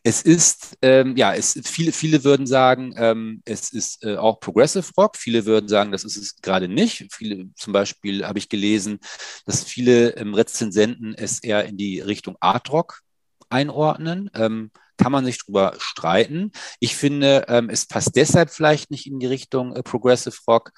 [0.06, 4.88] es ist, ähm, ja, es, viele, viele würden sagen, ähm, es ist äh, auch Progressive
[4.96, 5.16] Rock.
[5.16, 7.08] Viele würden sagen, das ist es gerade nicht.
[7.12, 9.00] Viele, zum Beispiel habe ich gelesen,
[9.46, 13.00] dass viele ähm, Rezensenten es eher in die Richtung Art Rock
[13.48, 14.30] einordnen.
[14.34, 16.52] Ähm, kann man sich drüber streiten.
[16.80, 20.72] Ich finde, ähm, es passt deshalb vielleicht nicht in die Richtung äh, Progressive Rock.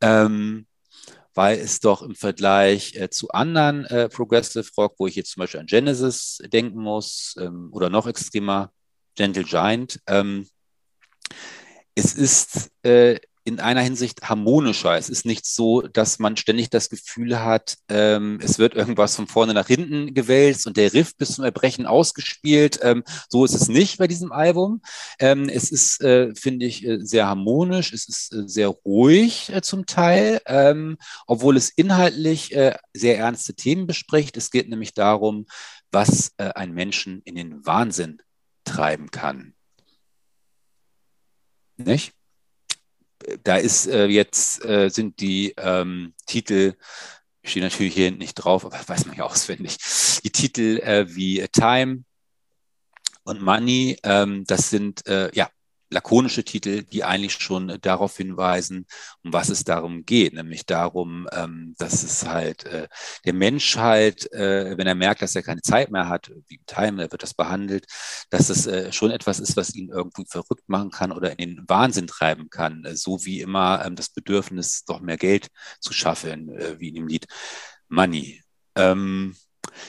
[0.00, 0.66] Ähm,
[1.34, 5.40] weil es doch im Vergleich äh, zu anderen äh, Progressive Rock, wo ich jetzt zum
[5.40, 8.72] Beispiel an Genesis denken muss ähm, oder noch extremer
[9.16, 10.46] Gentle Giant, ähm,
[11.94, 14.96] es ist äh, in einer Hinsicht harmonischer.
[14.96, 19.26] Es ist nicht so, dass man ständig das Gefühl hat, ähm, es wird irgendwas von
[19.26, 22.80] vorne nach hinten gewälzt und der Riff bis zum Erbrechen ausgespielt.
[22.82, 24.80] Ähm, so ist es nicht bei diesem Album.
[25.18, 27.92] Ähm, es ist, äh, finde ich, äh, sehr harmonisch.
[27.92, 33.54] Es ist äh, sehr ruhig äh, zum Teil, ähm, obwohl es inhaltlich äh, sehr ernste
[33.54, 34.38] Themen bespricht.
[34.38, 35.46] Es geht nämlich darum,
[35.90, 38.22] was äh, einen Menschen in den Wahnsinn
[38.64, 39.54] treiben kann.
[41.76, 42.14] Nicht?
[43.42, 46.74] Da ist äh, jetzt, äh, sind die ähm, Titel,
[47.42, 49.78] stehen natürlich hier nicht drauf, aber weiß man ja auswendig,
[50.24, 52.04] die Titel äh, wie Time
[53.24, 55.48] und Money, ähm, das sind äh, ja
[55.94, 58.86] lakonische Titel, die eigentlich schon darauf hinweisen,
[59.22, 62.88] um was es darum geht, nämlich darum, ähm, dass es halt äh,
[63.24, 66.66] der Mensch halt, äh, wenn er merkt, dass er keine Zeit mehr hat, wie im
[66.66, 67.86] Time, wird das behandelt,
[68.30, 71.64] dass es äh, schon etwas ist, was ihn irgendwie verrückt machen kann oder in den
[71.68, 75.48] Wahnsinn treiben kann, so wie immer ähm, das Bedürfnis, doch mehr Geld
[75.80, 77.26] zu schaffen, wie in dem Lied
[77.88, 78.42] Money.
[78.74, 79.36] Ähm,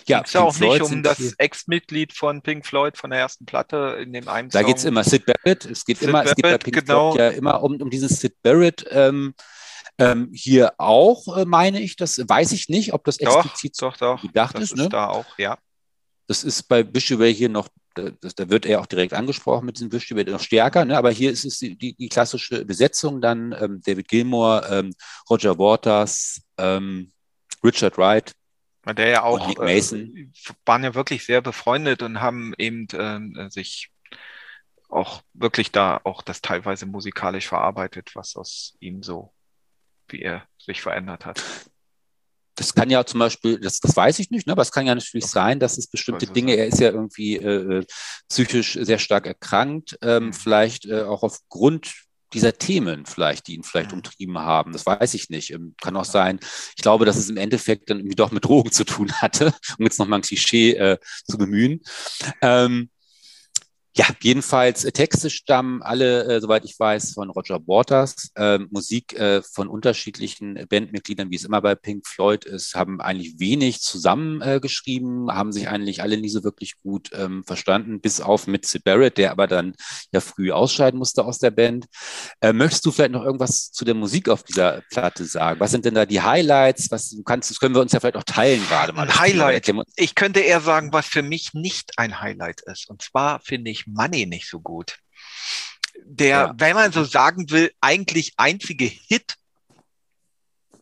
[0.07, 3.97] ja, es auch Floyd nicht um das Ex-Mitglied von Pink Floyd von der ersten Platte
[4.01, 5.65] in dem einen Da geht es immer Sid Barrett.
[5.65, 7.13] Es geht Sid immer, Barrett, es geht bei Pink genau.
[7.13, 8.85] Floyd ja immer um, um diesen Sid Barrett.
[8.89, 9.33] Ähm,
[9.97, 14.17] ähm, hier auch, äh, meine ich, das weiß ich nicht, ob das explizit doch, doch,
[14.17, 14.21] doch.
[14.21, 14.71] gedacht das ist.
[14.73, 14.89] ist ne?
[14.89, 15.57] da auch, ja.
[16.27, 19.89] Das ist bei Bishop hier noch, das, da wird er auch direkt angesprochen mit diesem
[19.89, 20.97] Bishop noch stärker, ne?
[20.97, 24.93] aber hier ist es die, die, die klassische Besetzung dann ähm, David Gilmore, ähm,
[25.29, 27.11] Roger Waters, ähm,
[27.63, 28.33] Richard Wright,
[28.93, 30.15] der ja auch, Nick Mason.
[30.15, 30.29] Äh,
[30.65, 33.91] waren ja wirklich sehr befreundet und haben eben äh, sich
[34.89, 39.33] auch wirklich da auch das teilweise musikalisch verarbeitet, was aus ihm so,
[40.07, 41.43] wie er sich verändert hat.
[42.55, 44.95] Das kann ja zum Beispiel, das, das weiß ich nicht, ne, aber es kann ja
[44.95, 46.59] natürlich sein, dass es bestimmte Dinge, sein.
[46.59, 47.85] er ist ja irgendwie äh, äh,
[48.29, 50.33] psychisch sehr stark erkrankt, ähm, mhm.
[50.33, 51.93] vielleicht äh, auch aufgrund
[52.33, 53.97] dieser Themen vielleicht, die ihn vielleicht mhm.
[53.97, 54.73] umtrieben haben.
[54.73, 55.51] Das weiß ich nicht.
[55.51, 56.39] Ähm, kann auch sein.
[56.75, 59.85] Ich glaube, dass es im Endeffekt dann irgendwie doch mit Drogen zu tun hatte, um
[59.85, 61.81] jetzt nochmal ein Klischee äh, zu bemühen.
[62.41, 62.89] Ähm,
[63.97, 68.31] ja, jedenfalls äh, Texte stammen alle, äh, soweit ich weiß, von Roger Waters.
[68.35, 73.39] Äh, Musik äh, von unterschiedlichen Bandmitgliedern, wie es immer bei Pink Floyd ist, haben eigentlich
[73.39, 78.47] wenig zusammengeschrieben, äh, haben sich eigentlich alle nie so wirklich gut ähm, verstanden, bis auf
[78.47, 79.75] mit Sid Barrett, der aber dann
[80.11, 81.85] ja früh ausscheiden musste aus der Band.
[82.41, 85.61] Äh, möchtest du vielleicht noch irgendwas zu der Musik auf dieser Platte sagen?
[85.61, 86.91] Was sind denn da die Highlights?
[86.91, 89.03] Was du kannst, das können wir uns ja vielleicht auch teilen gerade mal.
[89.03, 89.71] Ein Highlight.
[89.95, 92.89] Ich könnte eher sagen, was für mich nicht ein Highlight ist.
[92.89, 94.99] Und zwar finde ich Money nicht so gut.
[96.03, 96.53] Der, ja.
[96.57, 99.37] wenn man so sagen will, eigentlich einzige Hit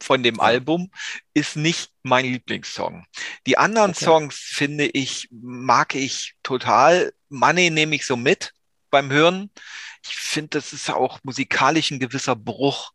[0.04, 0.39] von dem.
[0.39, 0.91] Album
[1.34, 3.06] ist nicht mein Lieblingssong.
[3.47, 4.06] Die anderen okay.
[4.06, 7.14] Songs finde ich, mag ich total.
[7.30, 8.54] Money nehme ich so mit
[8.89, 9.49] beim Hören.
[10.06, 12.91] Ich finde, das ist auch musikalisch ein gewisser Bruch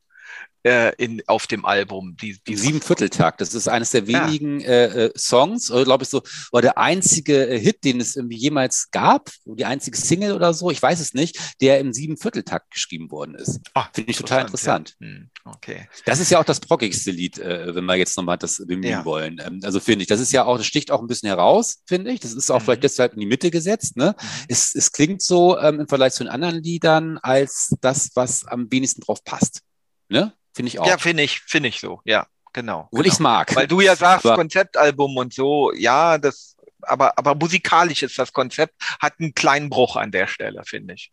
[0.69, 2.17] äh, in, auf dem Album.
[2.21, 3.41] Die, die Siebenvierteltakt.
[3.41, 4.69] Das ist eines der wenigen ja.
[4.69, 8.37] äh, äh Songs, oder glaube ich so, war der einzige äh, Hit, den es irgendwie
[8.37, 13.11] jemals gab, die einzige Single oder so, ich weiß es nicht, der im Siebenvierteltakt geschrieben
[13.11, 13.61] worden ist.
[13.93, 14.97] Finde ich total interessant.
[15.01, 15.07] Ja.
[15.07, 15.89] Hm, okay.
[16.05, 19.05] Das ist ja auch das prockigste Lied, äh, wenn wir jetzt nochmal das bemühen ja.
[19.05, 19.41] wollen.
[19.45, 22.13] Ähm, also finde ich, das ist ja auch, das sticht auch ein bisschen heraus, finde
[22.13, 22.21] ich.
[22.21, 22.65] Das ist auch mhm.
[22.65, 23.97] vielleicht deshalb in die Mitte gesetzt.
[23.97, 24.15] Ne?
[24.19, 24.45] Mhm.
[24.49, 28.71] Es, es klingt so ähm, im Vergleich zu den anderen Liedern als das, was am
[28.71, 29.63] wenigsten drauf passt.
[30.09, 30.33] Ne?
[30.55, 30.87] Finde ich auch.
[30.87, 32.89] Ja, finde ich, finde ich so, ja, genau.
[32.91, 33.07] Wo genau.
[33.07, 33.55] ich es mag.
[33.55, 38.33] Weil du ja sagst, aber Konzeptalbum und so, ja, das, aber, aber musikalisch ist das
[38.33, 41.13] Konzept, hat einen kleinen Bruch an der Stelle, finde ich.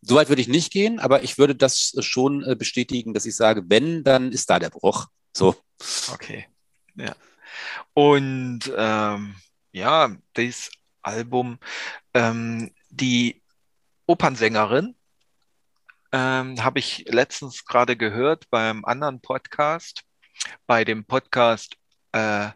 [0.00, 3.62] Soweit würde ich nicht gehen, aber ich würde das schon äh, bestätigen, dass ich sage,
[3.68, 5.06] wenn, dann ist da der Bruch.
[5.32, 5.54] So.
[6.12, 6.46] Okay.
[6.96, 7.14] Ja.
[7.94, 9.36] Und ähm,
[9.70, 10.70] ja, das
[11.02, 11.58] Album,
[12.14, 13.42] ähm, die
[14.06, 14.94] Opernsängerin,
[16.12, 20.02] ähm, habe ich letztens gerade gehört beim anderen Podcast.
[20.66, 21.76] Bei dem Podcast
[22.12, 22.50] äh,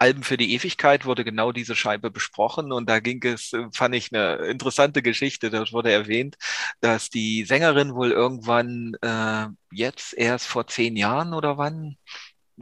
[0.00, 4.12] Alben für die Ewigkeit wurde genau diese Scheibe besprochen und da ging es, fand ich
[4.14, 5.50] eine interessante Geschichte.
[5.50, 6.36] Dort wurde erwähnt,
[6.80, 11.98] dass die Sängerin wohl irgendwann äh, jetzt erst vor zehn Jahren oder wann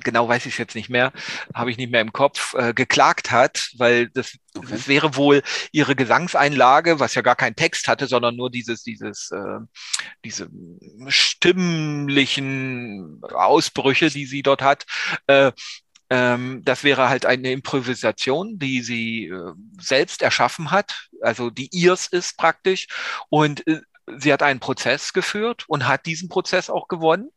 [0.03, 1.13] genau weiß ich es jetzt nicht mehr,
[1.55, 4.67] habe ich nicht mehr im Kopf, äh, geklagt hat, weil das, okay.
[4.71, 5.43] das wäre wohl
[5.73, 9.59] ihre Gesangseinlage, was ja gar keinen Text hatte, sondern nur dieses, dieses, äh,
[10.25, 10.49] diese
[11.09, 14.85] stimmlichen Ausbrüche, die sie dort hat.
[15.27, 15.53] Äh,
[16.11, 22.07] ähm, das wäre halt eine Improvisation, die sie äh, selbst erschaffen hat, also die ihrs
[22.07, 22.87] ist praktisch.
[23.29, 23.81] Und äh,
[24.19, 27.31] sie hat einen Prozess geführt und hat diesen Prozess auch gewonnen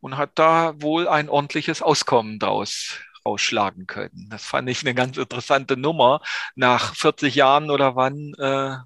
[0.00, 4.28] und hat da wohl ein ordentliches Auskommen draus ausschlagen können.
[4.30, 6.20] Das fand ich eine ganz interessante Nummer.
[6.54, 8.76] Nach 40 Jahren oder wann äh,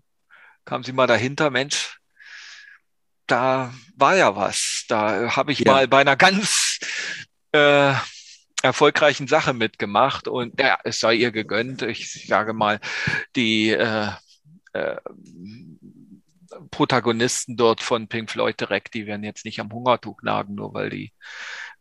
[0.64, 1.98] kam sie mal dahinter, Mensch,
[3.26, 4.84] da war ja was.
[4.88, 5.72] Da habe ich ja.
[5.72, 6.80] mal bei einer ganz
[7.52, 7.94] äh,
[8.62, 11.82] erfolgreichen Sache mitgemacht und ja, es sei ihr gegönnt.
[11.82, 12.80] Ich sage mal,
[13.36, 14.08] die äh,
[14.72, 14.96] äh,
[16.70, 20.90] Protagonisten dort von Pink Floyd direkt, die werden jetzt nicht am Hungertuch nagen, nur weil
[20.90, 21.12] die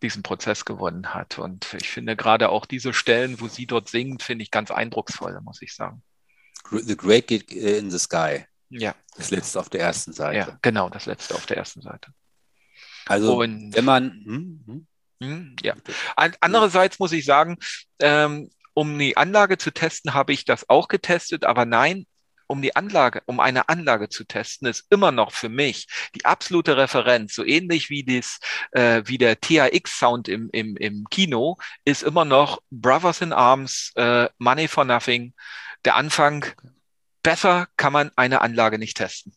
[0.01, 1.37] diesen Prozess gewonnen hat.
[1.39, 5.39] Und ich finde gerade auch diese Stellen, wo sie dort singt, finde ich ganz eindrucksvoll,
[5.41, 6.03] muss ich sagen.
[6.71, 8.45] The Great Gig in the Sky.
[8.69, 8.95] Ja.
[9.17, 10.51] Das letzte auf der ersten Seite.
[10.51, 12.13] Ja, genau, das letzte auf der ersten Seite.
[13.05, 14.11] Also, Und, wenn man.
[14.25, 14.87] Hm, hm.
[15.21, 15.75] hm ja.
[16.15, 17.57] Andererseits muss ich sagen,
[17.99, 22.05] ähm, um die Anlage zu testen, habe ich das auch getestet, aber nein,
[22.51, 26.75] um die Anlage, um eine Anlage zu testen, ist immer noch für mich die absolute
[26.75, 28.39] Referenz, so ähnlich wie das,
[28.71, 34.27] äh, wie der THX-Sound im, im, im Kino, ist immer noch Brothers in Arms, äh,
[34.37, 35.33] Money for Nothing.
[35.85, 36.45] Der Anfang,
[37.23, 39.33] besser kann man eine Anlage nicht testen.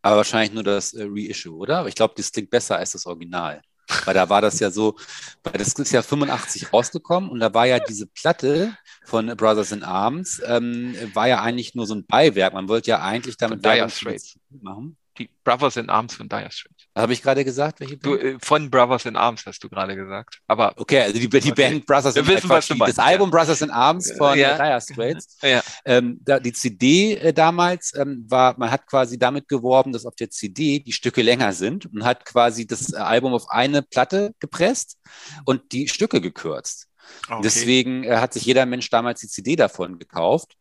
[0.00, 1.86] Aber wahrscheinlich nur das äh, Reissue, oder?
[1.86, 3.62] Ich glaube, das klingt besser als das Original.
[4.04, 4.96] Weil da war das ja so,
[5.42, 9.82] weil das ist ja 85 rausgekommen und da war ja diese Platte von Brothers in
[9.82, 12.54] Arms, ähm, war ja eigentlich nur so ein Beiwerk.
[12.54, 14.96] Man wollte ja eigentlich damit Dire Straits machen.
[15.22, 16.86] Die Brothers in Arms von Dire Straits.
[16.94, 17.80] Habe ich gerade gesagt?
[17.80, 20.40] Welche du, äh, von Brothers in Arms hast du gerade gesagt.
[20.46, 21.50] Aber okay, also die, die okay.
[21.52, 22.68] Band Brothers in Arms.
[22.68, 23.38] Das Album ja.
[23.38, 24.56] Brothers in Arms von ja.
[24.56, 25.38] Dire Straits.
[25.42, 25.62] Ja.
[25.84, 30.14] Ähm, da, die CD äh, damals ähm, war, man hat quasi damit geworben, dass auf
[30.14, 34.34] der CD die Stücke länger sind und hat quasi das äh, Album auf eine Platte
[34.38, 34.98] gepresst
[35.44, 36.88] und die Stücke gekürzt.
[37.28, 37.40] Okay.
[37.42, 40.56] Deswegen äh, hat sich jeder Mensch damals die CD davon gekauft.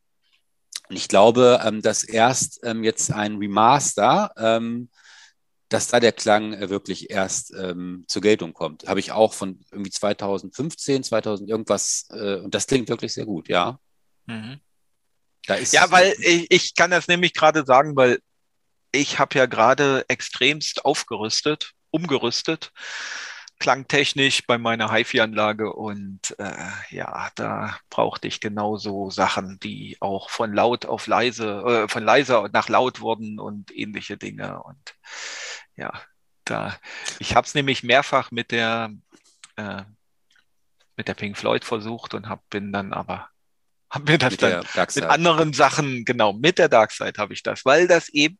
[0.91, 4.89] Und ich glaube, ähm, dass erst ähm, jetzt ein Remaster, ähm,
[5.69, 8.85] dass da der Klang äh, wirklich erst ähm, zur Geltung kommt.
[8.89, 12.09] Habe ich auch von irgendwie 2015, 2000 irgendwas.
[12.11, 13.79] Äh, und das klingt wirklich sehr gut, ja.
[14.25, 14.59] Mhm.
[15.47, 18.19] ja, weil ich, ich kann das nämlich gerade sagen, weil
[18.91, 22.73] ich habe ja gerade extremst aufgerüstet, umgerüstet
[23.61, 30.51] klangtechnisch bei meiner HiFi-Anlage und äh, ja, da brauchte ich genauso Sachen, die auch von
[30.51, 34.95] laut auf leise, äh, von leiser nach laut wurden und ähnliche Dinge und
[35.75, 35.93] ja,
[36.43, 36.75] da
[37.19, 38.91] ich habe es nämlich mehrfach mit der
[39.57, 39.83] äh,
[40.97, 43.29] mit der Pink Floyd versucht und hab, bin dann aber
[43.91, 47.43] habe mir das mit dann mit anderen Sachen genau mit der Dark Side habe ich
[47.43, 48.39] das, weil das eben,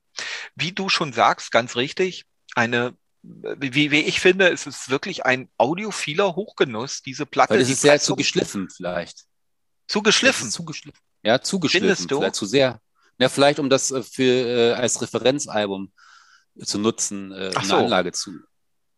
[0.56, 5.50] wie du schon sagst, ganz richtig eine wie, wie ich finde, ist es wirklich ein
[5.58, 7.54] audiophiler Hochgenuss, diese Platte.
[7.54, 9.26] Weil es ist sehr zu geschliffen vielleicht.
[9.88, 10.50] Zu geschliffen?
[10.50, 11.00] Zu geschliffen.
[11.24, 12.08] Ja, zu geschliffen.
[12.08, 12.82] Vielleicht zu sehr.
[13.20, 15.92] Ja, vielleicht um das äh, für, äh, als Referenzalbum
[16.64, 17.76] zu nutzen, äh, eine so.
[17.76, 18.32] Anlage zu.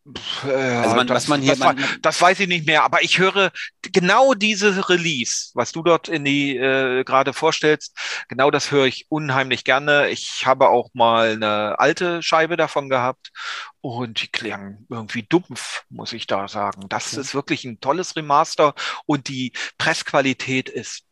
[0.06, 3.20] Also man, das, was man hier, das, man, das, weiß ich nicht mehr, aber ich
[3.20, 3.52] höre
[3.82, 7.98] genau diese Release, was du dort in die äh, gerade vorstellst,
[8.28, 10.10] genau das höre ich unheimlich gerne.
[10.10, 13.32] Ich habe auch mal eine alte Scheibe davon gehabt
[13.80, 16.90] und die klang irgendwie dumpf, muss ich da sagen.
[16.90, 17.22] Das ja.
[17.22, 18.76] ist wirklich ein tolles Remaster
[19.06, 21.04] und die Pressqualität ist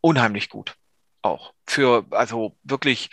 [0.00, 0.76] unheimlich gut.
[1.22, 3.10] Auch für, also wirklich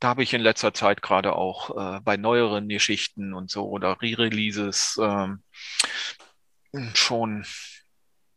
[0.00, 4.00] da habe ich in letzter Zeit gerade auch äh, bei neueren Geschichten und so oder
[4.00, 5.42] Re-Releases ähm,
[6.94, 7.44] schon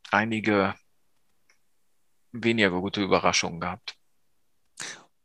[0.09, 0.75] einige
[2.31, 3.95] weniger gute Überraschungen gehabt.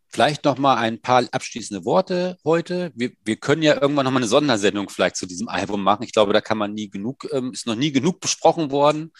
[0.08, 2.90] Vielleicht noch mal ein paar abschließende Worte heute.
[2.94, 6.04] Wir, wir können ja irgendwann noch mal eine Sondersendung vielleicht zu diesem Album machen.
[6.04, 9.12] Ich glaube, da kann man nie genug, ähm, ist noch nie genug besprochen worden.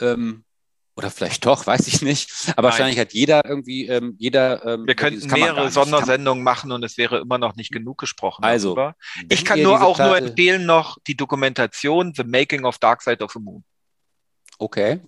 [0.00, 0.44] Ähm,
[0.96, 2.30] oder vielleicht doch, weiß ich nicht.
[2.56, 2.64] Aber Nein.
[2.64, 4.64] wahrscheinlich hat jeder irgendwie, ähm, jeder.
[4.64, 8.42] Ähm, Wir könnten mehrere Sondersendungen machen und es wäre immer noch nicht genug gesprochen.
[8.42, 8.96] Also, darüber.
[9.28, 10.22] ich kann nur auch Platte...
[10.22, 13.62] nur empfehlen noch die Dokumentation The Making of Dark Side of the Moon.
[14.58, 15.00] Okay.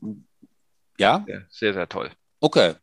[0.98, 1.24] Ja.
[1.48, 2.10] Sehr, sehr toll.
[2.40, 2.74] Okay.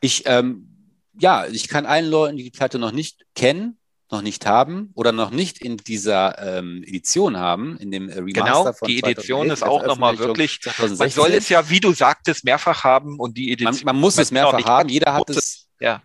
[0.00, 3.79] Ich, ähm, ja, ich kann allen Leuten, die die Platte noch nicht kennen,
[4.12, 8.72] noch nicht haben oder noch nicht in dieser ähm, Edition haben, in dem Remaster genau,
[8.72, 10.98] von die Edition ist auch nochmal wirklich, 2016.
[10.98, 13.74] man soll es ja, wie du sagtest, mehrfach haben und die Edition.
[13.84, 15.68] Man, man muss es mehrfach haben, jeder hat es.
[15.80, 16.02] Ja.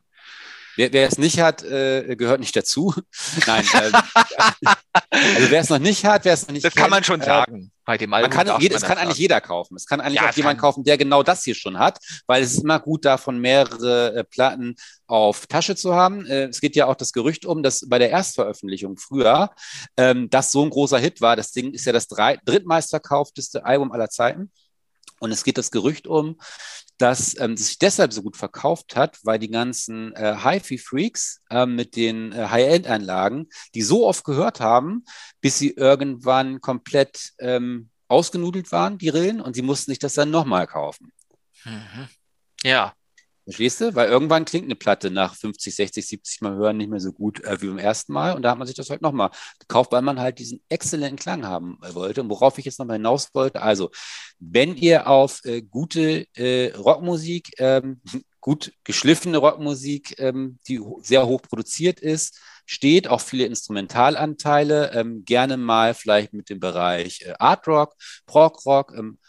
[0.76, 2.94] Wer, wer, es nicht hat, äh, gehört nicht dazu.
[3.48, 3.66] Nein.
[3.74, 3.92] Äh,
[5.12, 7.22] also wer es noch nicht hat, wer es noch nicht Das kennt, kann man schon
[7.22, 7.72] äh, sagen.
[7.86, 9.76] Bei dem Album man kann, jeder, es kann eigentlich jeder kaufen.
[9.76, 12.54] Es kann eigentlich ja, auch jemand kaufen, der genau das hier schon hat, weil es
[12.54, 16.26] ist immer gut, davon mehrere äh, Platten auf Tasche zu haben.
[16.26, 19.52] Äh, es geht ja auch das Gerücht um, dass bei der Erstveröffentlichung früher
[19.98, 21.36] ähm, das so ein großer Hit war.
[21.36, 24.52] Das Ding ist ja das drei, drittmeistverkaufteste Album aller Zeiten.
[25.20, 26.38] Und es geht das Gerücht um,
[26.98, 31.96] dass ähm, sich deshalb so gut verkauft hat, weil die ganzen äh, HiFi-Freaks äh, mit
[31.96, 35.04] den äh, High-End-Anlagen, die so oft gehört haben,
[35.42, 40.30] bis sie irgendwann komplett ähm, ausgenudelt waren, die Rillen, und sie mussten sich das dann
[40.30, 41.12] nochmal kaufen.
[41.66, 42.08] Mhm.
[42.64, 42.94] Ja,
[43.46, 43.94] Verstehst du?
[43.94, 47.44] Weil irgendwann klingt eine Platte nach 50, 60, 70 Mal hören nicht mehr so gut
[47.44, 48.36] äh, wie beim ersten Mal.
[48.36, 49.30] Und da hat man sich das halt nochmal
[49.60, 52.22] gekauft, weil man halt diesen exzellenten Klang haben äh, wollte.
[52.22, 53.92] Und worauf ich jetzt nochmal hinaus wollte, also,
[54.40, 58.02] wenn ihr auf äh, gute äh, Rockmusik, ähm,
[58.42, 65.58] gut geschliffene Rockmusik, ähm, die sehr hoch produziert ist, steht, auch viele Instrumentalanteile, ähm, gerne
[65.58, 69.20] mal vielleicht mit dem Bereich äh, Art Rock, Prog Rock, ähm,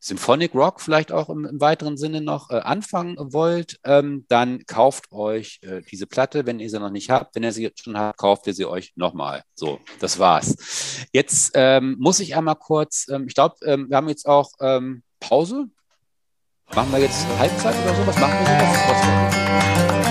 [0.00, 5.12] Symphonic Rock vielleicht auch im, im weiteren Sinne noch äh, anfangen wollt, ähm, dann kauft
[5.12, 7.34] euch äh, diese Platte, wenn ihr sie noch nicht habt.
[7.34, 9.42] Wenn ihr sie jetzt schon habt, kauft ihr sie euch nochmal.
[9.54, 11.06] So, das war's.
[11.12, 15.02] Jetzt ähm, muss ich einmal kurz, ähm, ich glaube, ähm, wir haben jetzt auch ähm,
[15.20, 15.66] Pause.
[16.74, 18.06] Machen wir jetzt Halbzeit oder so?
[18.06, 20.09] Was machen wir was